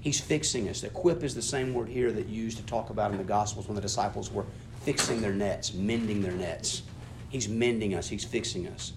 He's 0.00 0.20
fixing 0.20 0.68
us. 0.68 0.84
Equip 0.84 1.22
is 1.22 1.34
the 1.34 1.42
same 1.42 1.72
word 1.72 1.88
here 1.88 2.12
that 2.12 2.28
used 2.28 2.58
to 2.58 2.64
talk 2.64 2.90
about 2.90 3.10
in 3.10 3.16
the 3.16 3.24
Gospels 3.24 3.66
when 3.66 3.74
the 3.74 3.80
disciples 3.80 4.30
were 4.30 4.44
fixing 4.82 5.22
their 5.22 5.32
nets, 5.32 5.72
mending 5.72 6.20
their 6.20 6.32
nets. 6.32 6.82
He's 7.30 7.48
mending 7.48 7.94
us, 7.94 8.08
He's 8.08 8.24
fixing 8.24 8.68
us. 8.68 8.92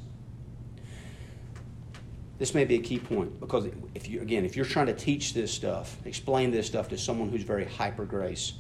This 2.37 2.53
may 2.53 2.65
be 2.65 2.75
a 2.75 2.81
key 2.81 2.99
point 2.99 3.39
because 3.39 3.67
if 3.93 4.09
you 4.09 4.21
again, 4.21 4.45
if 4.45 4.55
you're 4.55 4.65
trying 4.65 4.87
to 4.87 4.93
teach 4.93 5.33
this 5.33 5.53
stuff, 5.53 5.97
explain 6.05 6.51
this 6.51 6.67
stuff 6.67 6.89
to 6.89 6.97
someone 6.97 7.29
who's 7.29 7.43
very 7.43 7.65
hyper 7.65 8.05
grace, 8.05 8.53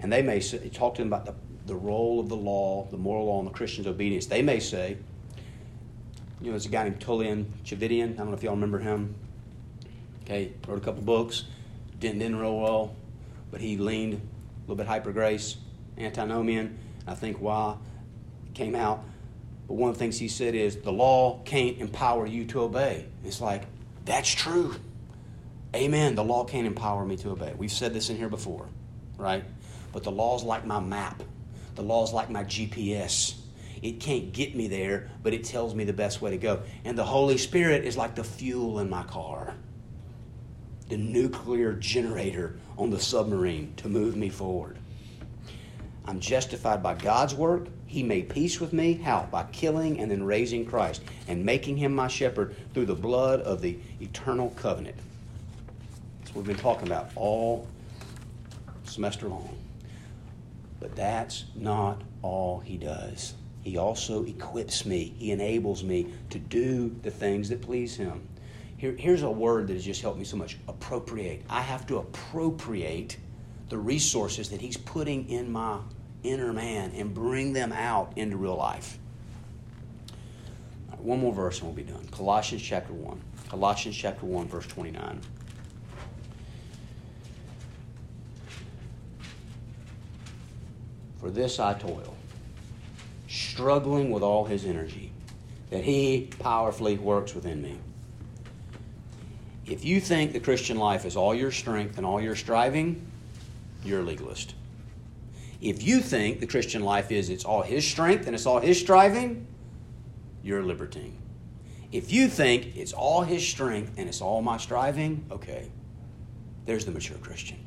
and 0.00 0.12
they 0.12 0.22
may 0.22 0.40
say, 0.40 0.68
talk 0.68 0.94
to 0.96 1.02
them 1.02 1.08
about 1.08 1.24
the, 1.24 1.34
the 1.66 1.74
role 1.74 2.20
of 2.20 2.28
the 2.28 2.36
law, 2.36 2.86
the 2.90 2.98
moral 2.98 3.26
law, 3.26 3.38
and 3.38 3.48
the 3.48 3.52
Christian's 3.52 3.86
obedience, 3.86 4.26
they 4.26 4.42
may 4.42 4.60
say, 4.60 4.98
you 6.40 6.46
know, 6.46 6.52
there's 6.52 6.66
a 6.66 6.68
guy 6.68 6.84
named 6.84 7.00
Tullian 7.00 7.46
Tchividjian. 7.64 8.14
I 8.14 8.16
don't 8.16 8.28
know 8.28 8.34
if 8.34 8.42
y'all 8.42 8.54
remember 8.54 8.80
him. 8.80 9.14
Okay, 10.24 10.52
wrote 10.66 10.78
a 10.78 10.80
couple 10.80 11.02
books, 11.02 11.44
didn't 11.98 12.18
didn't 12.18 12.36
real 12.36 12.58
well, 12.58 12.94
but 13.50 13.60
he 13.60 13.76
leaned 13.76 14.14
a 14.14 14.60
little 14.62 14.76
bit 14.76 14.86
hyper 14.86 15.12
grace, 15.12 15.56
antinomian. 15.96 16.78
I 17.06 17.14
think 17.14 17.40
why 17.40 17.76
came 18.54 18.74
out 18.74 19.04
but 19.72 19.78
one 19.78 19.88
of 19.88 19.96
the 19.96 20.00
things 20.00 20.18
he 20.18 20.28
said 20.28 20.54
is 20.54 20.76
the 20.76 20.92
law 20.92 21.40
can't 21.46 21.78
empower 21.78 22.26
you 22.26 22.44
to 22.44 22.60
obey. 22.60 23.06
It's 23.24 23.40
like, 23.40 23.62
that's 24.04 24.28
true. 24.28 24.74
Amen. 25.74 26.14
The 26.14 26.22
law 26.22 26.44
can't 26.44 26.66
empower 26.66 27.06
me 27.06 27.16
to 27.16 27.30
obey. 27.30 27.54
We've 27.56 27.72
said 27.72 27.94
this 27.94 28.10
in 28.10 28.18
here 28.18 28.28
before, 28.28 28.68
right? 29.16 29.42
But 29.90 30.02
the 30.02 30.10
law's 30.10 30.44
like 30.44 30.66
my 30.66 30.78
map, 30.78 31.22
the 31.74 31.82
law's 31.82 32.12
like 32.12 32.28
my 32.28 32.44
GPS. 32.44 33.36
It 33.80 33.92
can't 33.98 34.30
get 34.34 34.54
me 34.54 34.68
there, 34.68 35.08
but 35.22 35.32
it 35.32 35.42
tells 35.42 35.74
me 35.74 35.84
the 35.84 35.94
best 35.94 36.20
way 36.20 36.32
to 36.32 36.36
go. 36.36 36.60
And 36.84 36.98
the 36.98 37.04
Holy 37.04 37.38
Spirit 37.38 37.86
is 37.86 37.96
like 37.96 38.14
the 38.14 38.24
fuel 38.24 38.78
in 38.80 38.90
my 38.90 39.04
car, 39.04 39.54
the 40.90 40.98
nuclear 40.98 41.72
generator 41.72 42.58
on 42.76 42.90
the 42.90 43.00
submarine 43.00 43.72
to 43.78 43.88
move 43.88 44.16
me 44.16 44.28
forward. 44.28 44.76
I'm 46.04 46.20
justified 46.20 46.82
by 46.82 46.92
God's 46.92 47.34
work. 47.34 47.68
He 47.92 48.02
made 48.02 48.30
peace 48.30 48.58
with 48.58 48.72
me. 48.72 48.94
How? 48.94 49.28
By 49.30 49.42
killing 49.52 50.00
and 50.00 50.10
then 50.10 50.22
raising 50.22 50.64
Christ 50.64 51.02
and 51.28 51.44
making 51.44 51.76
him 51.76 51.94
my 51.94 52.08
shepherd 52.08 52.56
through 52.72 52.86
the 52.86 52.94
blood 52.94 53.42
of 53.42 53.60
the 53.60 53.76
eternal 54.00 54.48
covenant. 54.56 54.96
That's 56.18 56.34
what 56.34 56.46
we've 56.46 56.56
been 56.56 56.64
talking 56.64 56.88
about 56.88 57.10
all 57.16 57.68
semester 58.84 59.28
long. 59.28 59.54
But 60.80 60.96
that's 60.96 61.44
not 61.54 62.00
all 62.22 62.60
he 62.60 62.78
does. 62.78 63.34
He 63.62 63.76
also 63.76 64.24
equips 64.24 64.86
me, 64.86 65.12
he 65.18 65.30
enables 65.30 65.84
me 65.84 66.14
to 66.30 66.38
do 66.38 66.96
the 67.02 67.10
things 67.10 67.50
that 67.50 67.60
please 67.60 67.94
him. 67.94 68.26
Here, 68.78 68.96
here's 68.98 69.20
a 69.20 69.30
word 69.30 69.66
that 69.66 69.74
has 69.74 69.84
just 69.84 70.00
helped 70.00 70.18
me 70.18 70.24
so 70.24 70.38
much 70.38 70.56
appropriate. 70.66 71.42
I 71.50 71.60
have 71.60 71.86
to 71.88 71.98
appropriate 71.98 73.18
the 73.68 73.76
resources 73.76 74.48
that 74.48 74.62
He's 74.62 74.78
putting 74.78 75.28
in 75.28 75.52
my 75.52 75.78
inner 76.22 76.52
man 76.52 76.92
and 76.96 77.12
bring 77.12 77.52
them 77.52 77.72
out 77.72 78.12
into 78.16 78.36
real 78.36 78.56
life. 78.56 78.98
Right, 80.90 81.00
one 81.00 81.20
more 81.20 81.32
verse 81.32 81.58
and 81.58 81.66
we'll 81.66 81.84
be 81.84 81.90
done. 81.90 82.06
Colossians 82.10 82.62
chapter 82.62 82.92
1. 82.92 83.20
Colossians 83.48 83.96
chapter 83.96 84.26
1, 84.26 84.48
verse 84.48 84.66
29. 84.66 85.20
For 91.20 91.30
this 91.30 91.60
I 91.60 91.74
toil, 91.74 92.16
struggling 93.28 94.10
with 94.10 94.24
all 94.24 94.44
his 94.44 94.64
energy, 94.64 95.12
that 95.70 95.84
he 95.84 96.28
powerfully 96.40 96.98
works 96.98 97.34
within 97.34 97.62
me. 97.62 97.78
If 99.64 99.84
you 99.84 100.00
think 100.00 100.32
the 100.32 100.40
Christian 100.40 100.78
life 100.78 101.04
is 101.04 101.16
all 101.16 101.34
your 101.34 101.52
strength 101.52 101.96
and 101.96 102.04
all 102.04 102.20
your 102.20 102.34
striving, 102.34 103.06
you're 103.84 104.00
a 104.00 104.02
legalist. 104.02 104.54
If 105.62 105.84
you 105.84 106.00
think 106.00 106.40
the 106.40 106.46
Christian 106.46 106.82
life 106.82 107.12
is 107.12 107.30
it's 107.30 107.44
all 107.44 107.62
his 107.62 107.86
strength 107.86 108.26
and 108.26 108.34
it's 108.34 108.46
all 108.46 108.58
his 108.58 108.80
striving, 108.80 109.46
you're 110.42 110.58
a 110.58 110.64
libertine. 110.64 111.16
If 111.92 112.10
you 112.10 112.26
think 112.26 112.76
it's 112.76 112.92
all 112.92 113.22
his 113.22 113.46
strength 113.46 113.92
and 113.96 114.08
it's 114.08 114.20
all 114.20 114.42
my 114.42 114.56
striving, 114.56 115.24
okay, 115.30 115.70
there's 116.64 116.84
the 116.84 116.90
mature 116.90 117.16
Christian. 117.18 117.58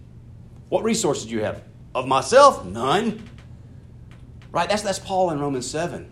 What 0.67 0.83
resources 0.83 1.25
do 1.25 1.35
you 1.35 1.43
have? 1.43 1.63
Of 1.93 2.05
myself? 2.05 2.65
None. 2.65 3.23
Right? 4.51 4.67
That's, 4.67 4.81
that's 4.81 4.99
Paul 4.99 5.31
in 5.31 5.39
Romans 5.39 5.69
7. 5.69 6.11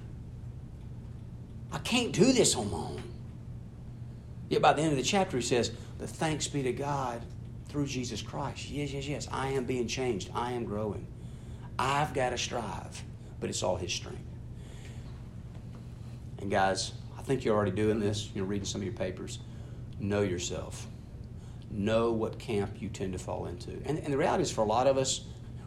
I 1.73 1.79
can't 1.79 2.13
do 2.13 2.31
this 2.31 2.55
on 2.55 2.71
my 2.71 2.77
own. 2.77 3.03
Yet 4.47 4.61
by 4.61 4.71
the 4.71 4.83
end 4.83 4.91
of 4.91 4.97
the 4.97 5.03
chapter, 5.03 5.35
he 5.35 5.43
says, 5.43 5.71
But 5.97 6.07
thanks 6.07 6.47
be 6.47 6.63
to 6.63 6.71
God 6.71 7.21
through 7.67 7.87
Jesus 7.87 8.21
Christ. 8.21 8.69
Yes, 8.69 8.93
yes, 8.93 9.05
yes. 9.05 9.27
I 9.31 9.49
am 9.49 9.65
being 9.65 9.87
changed. 9.87 10.29
I 10.33 10.53
am 10.53 10.63
growing. 10.63 11.07
I've 11.77 12.13
got 12.13 12.29
to 12.29 12.37
strive, 12.37 13.03
but 13.39 13.49
it's 13.49 13.63
all 13.63 13.75
His 13.75 13.91
strength. 13.91 14.21
And 16.39 16.51
guys, 16.51 16.91
I 17.17 17.21
think 17.21 17.45
you're 17.45 17.55
already 17.55 17.71
doing 17.71 17.99
this. 17.99 18.29
You're 18.35 18.45
reading 18.45 18.65
some 18.65 18.81
of 18.81 18.85
your 18.85 18.93
papers. 18.93 19.39
Know 19.99 20.21
yourself. 20.21 20.87
Know 21.71 22.11
what 22.11 22.37
camp 22.37 22.81
you 22.81 22.89
tend 22.89 23.13
to 23.13 23.19
fall 23.19 23.45
into. 23.45 23.71
And, 23.85 23.97
and 23.97 24.13
the 24.13 24.17
reality 24.17 24.43
is, 24.43 24.51
for 24.51 24.61
a 24.61 24.65
lot 24.65 24.87
of 24.87 24.97
us, 24.97 25.21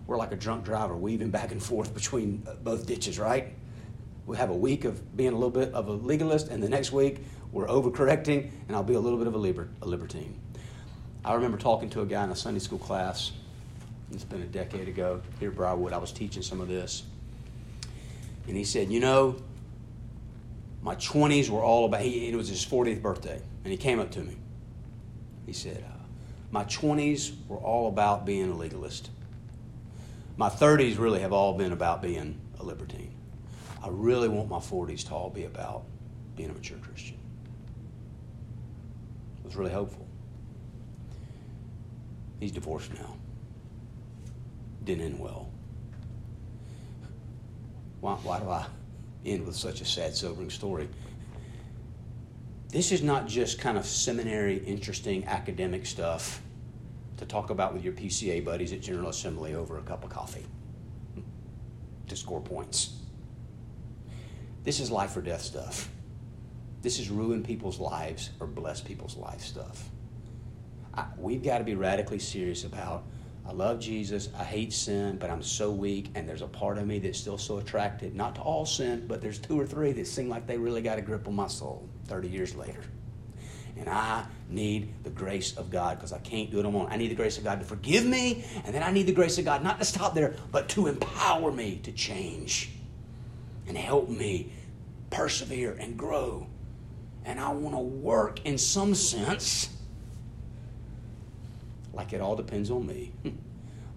we're 0.06 0.16
like 0.16 0.32
a 0.32 0.36
drunk 0.36 0.64
driver 0.64 0.96
weaving 0.96 1.30
back 1.30 1.50
and 1.52 1.62
forth 1.62 1.94
between 1.94 2.46
uh, 2.46 2.54
both 2.62 2.86
ditches, 2.86 3.18
right? 3.18 3.54
We 4.26 4.36
have 4.36 4.50
a 4.50 4.56
week 4.56 4.84
of 4.84 5.16
being 5.16 5.32
a 5.32 5.36
little 5.36 5.50
bit 5.50 5.72
of 5.72 5.88
a 5.88 5.92
legalist, 5.92 6.48
and 6.48 6.62
the 6.62 6.68
next 6.68 6.92
week 6.92 7.20
we're 7.52 7.66
overcorrecting, 7.66 8.50
and 8.68 8.76
I'll 8.76 8.82
be 8.82 8.94
a 8.94 9.00
little 9.00 9.18
bit 9.18 9.26
of 9.26 9.34
a, 9.34 9.38
liber- 9.38 9.68
a 9.82 9.86
libertine. 9.86 10.38
I 11.24 11.34
remember 11.34 11.58
talking 11.58 11.90
to 11.90 12.02
a 12.02 12.06
guy 12.06 12.22
in 12.22 12.30
a 12.30 12.36
Sunday 12.36 12.60
school 12.60 12.78
class. 12.78 13.32
It's 14.12 14.24
been 14.24 14.42
a 14.42 14.46
decade 14.46 14.88
ago 14.88 15.20
here 15.40 15.50
at 15.50 15.56
Briarwood. 15.56 15.92
I 15.92 15.98
was 15.98 16.12
teaching 16.12 16.42
some 16.42 16.60
of 16.60 16.68
this. 16.68 17.02
And 18.46 18.56
he 18.56 18.64
said, 18.64 18.90
You 18.90 19.00
know, 19.00 19.36
my 20.82 20.94
20s 20.96 21.50
were 21.50 21.62
all 21.62 21.86
about, 21.86 22.02
he, 22.02 22.28
it 22.28 22.36
was 22.36 22.48
his 22.48 22.64
40th 22.64 23.02
birthday. 23.02 23.40
And 23.64 23.72
he 23.72 23.76
came 23.76 23.98
up 23.98 24.12
to 24.12 24.20
me. 24.20 24.36
He 25.44 25.52
said, 25.52 25.84
uh, 25.86 26.04
My 26.52 26.64
20s 26.64 27.34
were 27.48 27.58
all 27.58 27.88
about 27.88 28.24
being 28.24 28.50
a 28.50 28.54
legalist. 28.54 29.10
My 30.36 30.48
30s 30.48 30.98
really 30.98 31.20
have 31.20 31.32
all 31.32 31.54
been 31.54 31.72
about 31.72 32.02
being 32.02 32.38
a 32.60 32.62
libertine. 32.62 33.12
I 33.82 33.88
really 33.90 34.28
want 34.28 34.48
my 34.48 34.58
40s 34.58 35.06
to 35.08 35.14
all 35.14 35.30
be 35.30 35.44
about 35.44 35.84
being 36.36 36.50
a 36.50 36.52
mature 36.52 36.78
Christian. 36.78 37.16
It 39.38 39.46
was 39.46 39.56
really 39.56 39.72
hopeful. 39.72 40.06
He's 42.38 42.52
divorced 42.52 42.92
now. 42.94 43.16
Didn't 44.86 45.04
end 45.04 45.20
well. 45.20 45.50
Why, 48.00 48.14
why 48.14 48.38
do 48.38 48.48
I 48.48 48.66
end 49.26 49.44
with 49.44 49.56
such 49.56 49.80
a 49.80 49.84
sad, 49.84 50.14
sobering 50.14 50.48
story? 50.48 50.88
This 52.68 52.92
is 52.92 53.02
not 53.02 53.26
just 53.26 53.58
kind 53.58 53.76
of 53.76 53.84
seminary, 53.84 54.58
interesting 54.58 55.26
academic 55.26 55.86
stuff 55.86 56.40
to 57.16 57.26
talk 57.26 57.50
about 57.50 57.74
with 57.74 57.82
your 57.82 57.94
PCA 57.94 58.44
buddies 58.44 58.72
at 58.72 58.80
General 58.80 59.08
Assembly 59.08 59.56
over 59.56 59.78
a 59.78 59.82
cup 59.82 60.04
of 60.04 60.10
coffee 60.10 60.46
to 62.06 62.14
score 62.14 62.40
points. 62.40 63.00
This 64.62 64.78
is 64.78 64.90
life 64.90 65.16
or 65.16 65.20
death 65.20 65.42
stuff. 65.42 65.88
This 66.82 67.00
is 67.00 67.10
ruin 67.10 67.42
people's 67.42 67.80
lives 67.80 68.30
or 68.38 68.46
bless 68.46 68.80
people's 68.80 69.16
life 69.16 69.40
stuff. 69.40 69.88
I, 70.94 71.06
we've 71.18 71.42
got 71.42 71.58
to 71.58 71.64
be 71.64 71.74
radically 71.74 72.20
serious 72.20 72.62
about 72.62 73.04
I 73.48 73.52
love 73.52 73.78
Jesus, 73.78 74.28
I 74.36 74.42
hate 74.42 74.72
sin, 74.72 75.18
but 75.18 75.30
I'm 75.30 75.42
so 75.42 75.70
weak, 75.70 76.10
and 76.16 76.28
there's 76.28 76.42
a 76.42 76.48
part 76.48 76.78
of 76.78 76.86
me 76.86 76.98
that's 76.98 77.18
still 77.18 77.38
so 77.38 77.58
attracted, 77.58 78.16
not 78.16 78.34
to 78.34 78.40
all 78.40 78.66
sin, 78.66 79.04
but 79.06 79.20
there's 79.22 79.38
two 79.38 79.58
or 79.58 79.64
three 79.64 79.92
that 79.92 80.06
seem 80.08 80.28
like 80.28 80.48
they 80.48 80.58
really 80.58 80.82
got 80.82 80.98
a 80.98 81.02
grip 81.02 81.28
on 81.28 81.34
my 81.36 81.46
soul 81.46 81.88
30 82.06 82.28
years 82.28 82.56
later. 82.56 82.82
And 83.76 83.88
I 83.88 84.26
need 84.48 85.04
the 85.04 85.10
grace 85.10 85.56
of 85.56 85.70
God 85.70 85.98
because 85.98 86.12
I 86.12 86.18
can't 86.18 86.50
do 86.50 86.58
it 86.58 86.64
alone. 86.64 86.88
I 86.90 86.96
need 86.96 87.08
the 87.08 87.14
grace 87.14 87.38
of 87.38 87.44
God 87.44 87.60
to 87.60 87.64
forgive 87.64 88.04
me, 88.04 88.44
and 88.64 88.74
then 88.74 88.82
I 88.82 88.90
need 88.90 89.06
the 89.06 89.12
grace 89.12 89.38
of 89.38 89.44
God 89.44 89.62
not 89.62 89.78
to 89.78 89.84
stop 89.84 90.14
there, 90.14 90.34
but 90.50 90.68
to 90.70 90.88
empower 90.88 91.52
me 91.52 91.76
to 91.84 91.92
change 91.92 92.70
and 93.68 93.76
help 93.76 94.08
me 94.08 94.50
persevere 95.10 95.76
and 95.78 95.96
grow. 95.96 96.48
And 97.24 97.38
I 97.38 97.50
want 97.52 97.76
to 97.76 97.80
work 97.80 98.44
in 98.44 98.58
some 98.58 98.94
sense 98.94 99.75
like 101.96 102.12
it 102.12 102.20
all 102.20 102.36
depends 102.36 102.70
on 102.70 102.86
me. 102.86 103.12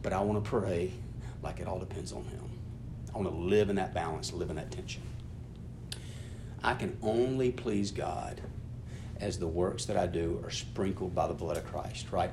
but 0.01 0.13
I 0.13 0.21
want 0.21 0.43
to 0.43 0.49
pray 0.49 0.91
like 1.43 1.59
it 1.59 1.67
all 1.67 1.79
depends 1.79 2.13
on 2.13 2.23
Him. 2.23 2.49
I 3.13 3.17
want 3.17 3.29
to 3.29 3.35
live 3.35 3.69
in 3.69 3.75
that 3.75 3.93
balance, 3.93 4.31
live 4.33 4.49
in 4.49 4.55
that 4.55 4.71
tension. 4.71 5.03
I 6.63 6.73
can 6.73 6.97
only 7.01 7.51
please 7.51 7.91
God 7.91 8.41
as 9.19 9.37
the 9.37 9.47
works 9.47 9.85
that 9.85 9.97
I 9.97 10.07
do 10.07 10.41
are 10.43 10.49
sprinkled 10.49 11.13
by 11.13 11.27
the 11.27 11.33
blood 11.33 11.57
of 11.57 11.65
Christ, 11.65 12.07
right? 12.11 12.31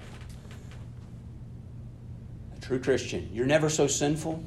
A 2.57 2.61
true 2.61 2.79
Christian, 2.79 3.29
you're 3.33 3.47
never 3.47 3.69
so 3.69 3.87
sinful 3.87 4.43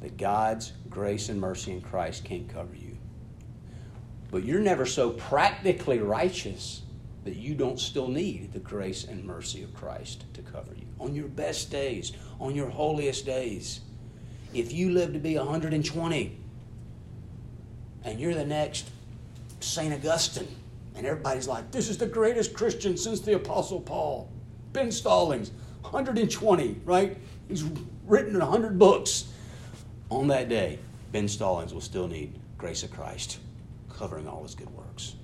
that 0.00 0.18
God's 0.18 0.72
grace 0.90 1.30
and 1.30 1.40
mercy 1.40 1.72
in 1.72 1.80
Christ 1.80 2.24
can't 2.24 2.48
cover 2.48 2.74
you. 2.74 2.96
But 4.30 4.44
you're 4.44 4.60
never 4.60 4.84
so 4.84 5.10
practically 5.10 6.00
righteous 6.00 6.82
that 7.24 7.36
you 7.36 7.54
don't 7.54 7.80
still 7.80 8.08
need 8.08 8.52
the 8.52 8.58
grace 8.58 9.04
and 9.04 9.24
mercy 9.24 9.62
of 9.62 9.74
Christ 9.74 10.24
to 10.34 10.42
cover 10.42 10.72
you 10.76 10.86
on 11.00 11.14
your 11.14 11.28
best 11.28 11.70
days, 11.70 12.12
on 12.38 12.54
your 12.54 12.68
holiest 12.68 13.26
days. 13.26 13.80
if 14.52 14.72
you 14.72 14.90
live 14.90 15.12
to 15.12 15.18
be 15.18 15.36
120 15.36 16.38
and 18.04 18.20
you're 18.20 18.34
the 18.34 18.44
next 18.44 18.88
St. 19.60 19.92
Augustine, 19.92 20.48
and 20.94 21.06
everybody's 21.06 21.48
like, 21.48 21.70
this 21.72 21.88
is 21.88 21.98
the 21.98 22.06
greatest 22.06 22.54
Christian 22.54 22.96
since 22.96 23.20
the 23.20 23.34
Apostle 23.34 23.80
Paul, 23.80 24.30
Ben 24.72 24.92
Stallings, 24.92 25.50
120, 25.80 26.80
right? 26.84 27.16
He's 27.48 27.64
written 28.06 28.38
100 28.38 28.78
books. 28.78 29.32
On 30.10 30.28
that 30.28 30.48
day, 30.48 30.78
Ben 31.10 31.26
Stallings 31.26 31.74
will 31.74 31.80
still 31.80 32.06
need 32.06 32.38
grace 32.58 32.82
of 32.82 32.90
Christ 32.90 33.38
covering 33.92 34.28
all 34.28 34.42
his 34.42 34.54
good 34.54 34.70
works. 34.70 35.16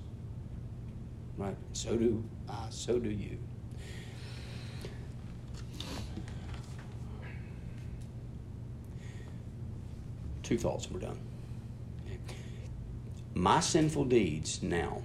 Right? 1.41 1.57
So 1.73 1.97
do 1.97 2.23
I, 2.47 2.67
so 2.69 2.99
do 2.99 3.09
you. 3.09 3.39
Two 10.43 10.59
thoughts 10.59 10.85
and 10.85 10.93
we're 10.93 11.01
done. 11.01 11.17
My 13.33 13.59
sinful 13.59 14.05
deeds 14.05 14.61
now, 14.61 15.01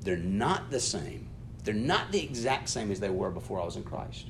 they're 0.00 0.16
not 0.16 0.72
the 0.72 0.80
same. 0.80 1.28
They're 1.62 1.72
not 1.72 2.10
the 2.10 2.20
exact 2.20 2.68
same 2.68 2.90
as 2.90 2.98
they 2.98 3.10
were 3.10 3.30
before 3.30 3.60
I 3.60 3.64
was 3.64 3.76
in 3.76 3.84
Christ. 3.84 4.26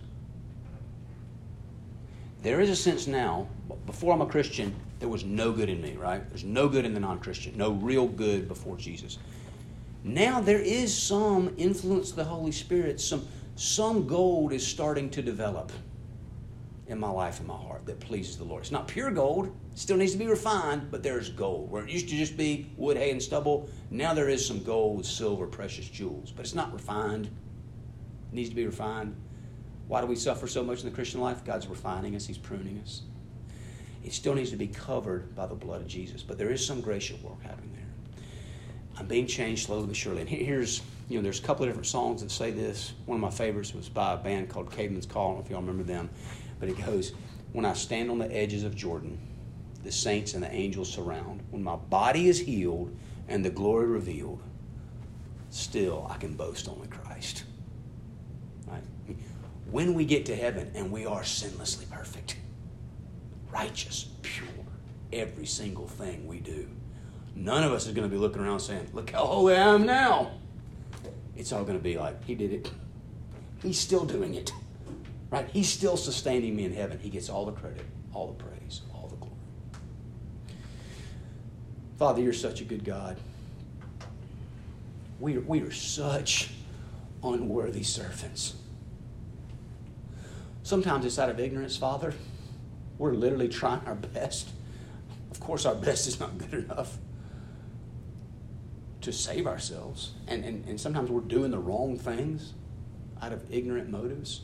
There 2.42 2.60
is 2.60 2.68
a 2.68 2.76
sense 2.76 3.06
now, 3.06 3.48
before 3.86 4.12
I'm 4.12 4.20
a 4.20 4.26
Christian, 4.26 4.74
there 4.98 5.08
was 5.08 5.24
no 5.24 5.52
good 5.52 5.70
in 5.70 5.80
me, 5.80 5.96
right? 5.96 6.28
There's 6.28 6.44
no 6.44 6.68
good 6.68 6.84
in 6.84 6.92
the 6.92 7.00
non 7.00 7.18
Christian, 7.18 7.56
no 7.56 7.70
real 7.70 8.06
good 8.06 8.46
before 8.46 8.76
Jesus. 8.76 9.16
Now 10.02 10.40
there 10.40 10.60
is 10.60 10.96
some 10.96 11.54
influence 11.56 12.10
of 12.10 12.16
the 12.16 12.24
Holy 12.24 12.52
Spirit, 12.52 13.00
some, 13.00 13.26
some 13.54 14.06
gold 14.06 14.52
is 14.52 14.66
starting 14.66 15.10
to 15.10 15.22
develop 15.22 15.70
in 16.86 16.98
my 16.98 17.10
life 17.10 17.38
and 17.38 17.46
my 17.46 17.56
heart 17.56 17.86
that 17.86 18.00
pleases 18.00 18.36
the 18.36 18.44
Lord. 18.44 18.62
It's 18.62 18.72
not 18.72 18.88
pure 18.88 19.10
gold, 19.10 19.54
still 19.74 19.96
needs 19.96 20.12
to 20.12 20.18
be 20.18 20.26
refined, 20.26 20.90
but 20.90 21.02
there's 21.02 21.28
gold. 21.28 21.70
Where 21.70 21.84
it 21.84 21.90
used 21.90 22.08
to 22.08 22.16
just 22.16 22.36
be 22.36 22.70
wood, 22.76 22.96
hay, 22.96 23.10
and 23.10 23.22
stubble, 23.22 23.68
now 23.90 24.12
there 24.12 24.28
is 24.28 24.44
some 24.44 24.62
gold, 24.64 25.06
silver, 25.06 25.46
precious 25.46 25.88
jewels, 25.88 26.32
but 26.32 26.44
it's 26.44 26.54
not 26.54 26.72
refined. 26.72 27.26
It 27.26 28.34
needs 28.34 28.48
to 28.48 28.56
be 28.56 28.66
refined. 28.66 29.14
Why 29.86 30.00
do 30.00 30.06
we 30.06 30.16
suffer 30.16 30.46
so 30.46 30.64
much 30.64 30.80
in 30.80 30.88
the 30.88 30.94
Christian 30.94 31.20
life? 31.20 31.44
God's 31.44 31.66
refining 31.66 32.16
us, 32.16 32.26
He's 32.26 32.38
pruning 32.38 32.80
us. 32.82 33.02
It 34.02 34.12
still 34.12 34.34
needs 34.34 34.50
to 34.50 34.56
be 34.56 34.68
covered 34.68 35.34
by 35.36 35.46
the 35.46 35.54
blood 35.54 35.82
of 35.82 35.86
Jesus, 35.86 36.22
but 36.22 36.38
there 36.38 36.50
is 36.50 36.64
some 36.64 36.80
gracious 36.80 37.20
work 37.22 37.42
happening 37.42 37.72
there. 37.74 37.79
I'm 39.00 39.06
being 39.06 39.26
changed 39.26 39.66
slowly 39.66 39.86
but 39.86 39.96
surely. 39.96 40.20
And 40.20 40.28
here's, 40.28 40.82
you 41.08 41.16
know, 41.16 41.22
there's 41.22 41.40
a 41.40 41.42
couple 41.42 41.64
of 41.64 41.70
different 41.70 41.86
songs 41.86 42.20
that 42.20 42.30
say 42.30 42.50
this. 42.50 42.92
One 43.06 43.16
of 43.16 43.22
my 43.22 43.30
favorites 43.30 43.74
was 43.74 43.88
by 43.88 44.12
a 44.12 44.16
band 44.18 44.50
called 44.50 44.70
Caedmon's 44.70 45.06
Call. 45.06 45.22
I 45.22 45.28
don't 45.28 45.38
know 45.38 45.44
if 45.46 45.50
y'all 45.50 45.60
remember 45.62 45.82
them. 45.82 46.10
But 46.60 46.68
it 46.68 46.78
goes, 46.84 47.12
When 47.52 47.64
I 47.64 47.72
stand 47.72 48.10
on 48.10 48.18
the 48.18 48.30
edges 48.30 48.62
of 48.62 48.76
Jordan, 48.76 49.18
the 49.82 49.90
saints 49.90 50.34
and 50.34 50.42
the 50.42 50.52
angels 50.52 50.92
surround. 50.92 51.42
When 51.50 51.62
my 51.62 51.76
body 51.76 52.28
is 52.28 52.38
healed 52.38 52.94
and 53.26 53.42
the 53.42 53.48
glory 53.48 53.86
revealed, 53.86 54.42
still 55.48 56.06
I 56.10 56.18
can 56.18 56.34
boast 56.34 56.68
only 56.68 56.88
Christ. 56.88 57.44
Right? 58.66 58.82
When 59.70 59.94
we 59.94 60.04
get 60.04 60.26
to 60.26 60.36
heaven 60.36 60.70
and 60.74 60.92
we 60.92 61.06
are 61.06 61.22
sinlessly 61.22 61.88
perfect, 61.88 62.36
righteous, 63.50 64.10
pure, 64.20 64.46
every 65.10 65.46
single 65.46 65.88
thing 65.88 66.26
we 66.26 66.40
do, 66.40 66.68
none 67.40 67.64
of 67.64 67.72
us 67.72 67.86
is 67.86 67.94
going 67.94 68.08
to 68.08 68.14
be 68.14 68.20
looking 68.20 68.42
around 68.42 68.60
saying, 68.60 68.88
Look 68.92 69.10
how 69.10 69.24
holy 69.24 69.56
I 69.56 69.74
am 69.74 69.86
now. 69.86 70.32
It's 71.36 71.52
all 71.52 71.62
going 71.62 71.78
to 71.78 71.82
be 71.82 71.96
like, 71.96 72.22
He 72.24 72.34
did 72.34 72.52
it. 72.52 72.70
He's 73.62 73.78
still 73.78 74.04
doing 74.04 74.34
it. 74.34 74.52
Right? 75.30 75.48
He's 75.48 75.68
still 75.68 75.96
sustaining 75.96 76.54
me 76.56 76.64
in 76.64 76.72
heaven. 76.72 76.98
He 76.98 77.08
gets 77.08 77.28
all 77.28 77.46
the 77.46 77.52
credit, 77.52 77.84
all 78.12 78.26
the 78.28 78.44
praise, 78.44 78.82
all 78.92 79.06
the 79.08 79.16
glory. 79.16 79.34
Father, 81.98 82.20
you're 82.20 82.32
such 82.32 82.60
a 82.60 82.64
good 82.64 82.84
God. 82.84 83.16
We 85.20 85.36
are, 85.36 85.40
we 85.40 85.60
are 85.60 85.70
such 85.70 86.50
unworthy 87.22 87.82
servants. 87.82 88.54
Sometimes 90.62 91.04
it's 91.04 91.18
out 91.18 91.28
of 91.28 91.38
ignorance, 91.38 91.76
Father. 91.76 92.14
We're 92.98 93.12
literally 93.12 93.48
trying 93.48 93.82
our 93.86 93.94
best. 93.94 94.48
Of 95.30 95.40
course, 95.40 95.64
our 95.64 95.74
best 95.74 96.06
is 96.06 96.18
not 96.18 96.36
good 96.38 96.64
enough 96.64 96.98
to 99.02 99.12
save 99.12 99.46
ourselves. 99.46 100.12
And, 100.28 100.44
and, 100.44 100.66
and 100.66 100.80
sometimes 100.80 101.10
we're 101.10 101.20
doing 101.20 101.50
the 101.50 101.58
wrong 101.58 101.98
things 101.98 102.54
out 103.22 103.32
of 103.32 103.42
ignorant 103.52 103.90
motives. 103.90 104.42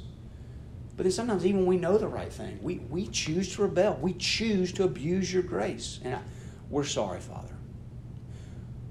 But 0.96 1.02
then 1.02 1.12
sometimes, 1.12 1.44
even 1.44 1.60
when 1.60 1.68
we 1.68 1.76
know 1.76 1.98
the 1.98 2.08
right 2.08 2.32
thing, 2.32 2.58
we, 2.62 2.76
we 2.88 3.06
choose 3.08 3.54
to 3.54 3.62
rebel. 3.62 3.98
We 4.00 4.14
choose 4.14 4.72
to 4.74 4.84
abuse 4.84 5.32
your 5.32 5.42
grace. 5.42 6.00
And 6.02 6.14
I, 6.14 6.20
we're 6.70 6.84
sorry, 6.84 7.20
Father. 7.20 7.54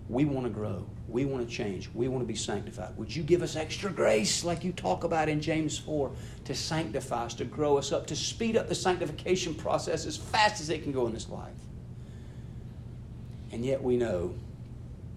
We 0.07 0.25
want 0.25 0.45
to 0.45 0.51
grow. 0.51 0.85
We 1.07 1.25
want 1.25 1.47
to 1.47 1.53
change. 1.53 1.89
We 1.93 2.07
want 2.07 2.21
to 2.21 2.27
be 2.27 2.35
sanctified. 2.35 2.95
Would 2.97 3.15
you 3.15 3.23
give 3.23 3.41
us 3.41 3.55
extra 3.55 3.89
grace, 3.89 4.43
like 4.43 4.63
you 4.63 4.71
talk 4.71 5.03
about 5.03 5.29
in 5.29 5.41
James 5.41 5.77
4, 5.79 6.11
to 6.45 6.53
sanctify 6.53 7.25
us, 7.25 7.33
to 7.35 7.45
grow 7.45 7.77
us 7.77 7.91
up, 7.91 8.05
to 8.07 8.15
speed 8.15 8.55
up 8.55 8.67
the 8.67 8.75
sanctification 8.75 9.55
process 9.55 10.05
as 10.05 10.15
fast 10.15 10.61
as 10.61 10.69
it 10.69 10.83
can 10.83 10.91
go 10.91 11.07
in 11.07 11.13
this 11.13 11.29
life? 11.29 11.53
And 13.51 13.65
yet 13.65 13.81
we 13.81 13.97
know 13.97 14.35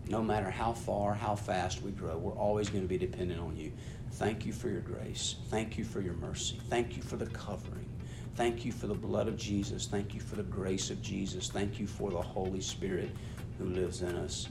no 0.08 0.22
matter 0.22 0.50
how 0.50 0.72
far, 0.72 1.14
how 1.14 1.34
fast 1.34 1.82
we 1.82 1.90
grow, 1.90 2.16
we're 2.16 2.32
always 2.32 2.68
going 2.68 2.82
to 2.82 2.88
be 2.88 2.98
dependent 2.98 3.40
on 3.40 3.56
you. 3.56 3.72
Thank 4.12 4.46
you 4.46 4.52
for 4.52 4.68
your 4.68 4.80
grace. 4.80 5.36
Thank 5.48 5.76
you 5.76 5.84
for 5.84 6.00
your 6.00 6.14
mercy. 6.14 6.58
Thank 6.70 6.96
you 6.96 7.02
for 7.02 7.16
the 7.16 7.26
covering. 7.26 7.88
Thank 8.34 8.64
you 8.64 8.72
for 8.72 8.86
the 8.86 8.94
blood 8.94 9.28
of 9.28 9.36
Jesus. 9.36 9.86
Thank 9.86 10.14
you 10.14 10.20
for 10.20 10.36
the 10.36 10.44
grace 10.44 10.90
of 10.90 11.02
Jesus. 11.02 11.50
Thank 11.50 11.78
you 11.78 11.86
for 11.86 12.10
the 12.10 12.22
Holy 12.22 12.60
Spirit 12.60 13.10
who 13.58 13.66
lives 13.66 14.02
in 14.02 14.14
us, 14.16 14.48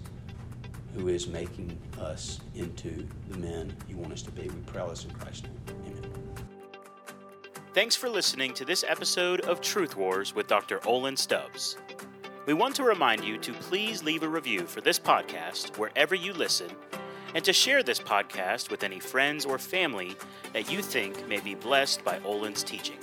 who 0.93 1.07
is 1.07 1.27
making 1.27 1.77
us 1.99 2.39
into 2.55 3.07
the 3.29 3.37
men 3.37 3.75
you 3.87 3.97
want 3.97 4.13
us 4.13 4.21
to 4.23 4.31
be. 4.31 4.43
We 4.43 4.61
pray 4.65 4.85
this 4.89 5.05
in 5.05 5.11
Christ's 5.11 5.43
name. 5.43 5.53
Amen. 5.69 6.11
Thanks 7.73 7.95
for 7.95 8.09
listening 8.09 8.53
to 8.55 8.65
this 8.65 8.83
episode 8.87 9.41
of 9.41 9.61
Truth 9.61 9.95
Wars 9.95 10.35
with 10.35 10.47
Dr. 10.47 10.85
Olin 10.85 11.15
Stubbs. 11.15 11.77
We 12.47 12.53
want 12.53 12.77
to 12.77 12.83
remind 12.83 13.25
you 13.25 13.37
to 13.39 13.51
please 13.51 14.03
leave 14.03 14.23
a 14.23 14.29
review 14.29 14.61
for 14.61 14.79
this 14.79 14.97
podcast 14.97 15.77
wherever 15.77 16.15
you 16.15 16.31
listen 16.31 16.69
and 17.35 17.43
to 17.43 17.51
share 17.51 17.83
this 17.83 17.99
podcast 17.99 18.71
with 18.71 18.85
any 18.85 19.01
friends 19.01 19.45
or 19.45 19.59
family 19.59 20.15
that 20.53 20.71
you 20.71 20.81
think 20.81 21.27
may 21.27 21.41
be 21.41 21.55
blessed 21.55 22.05
by 22.05 22.21
Olin's 22.23 22.63
teaching. 22.63 22.99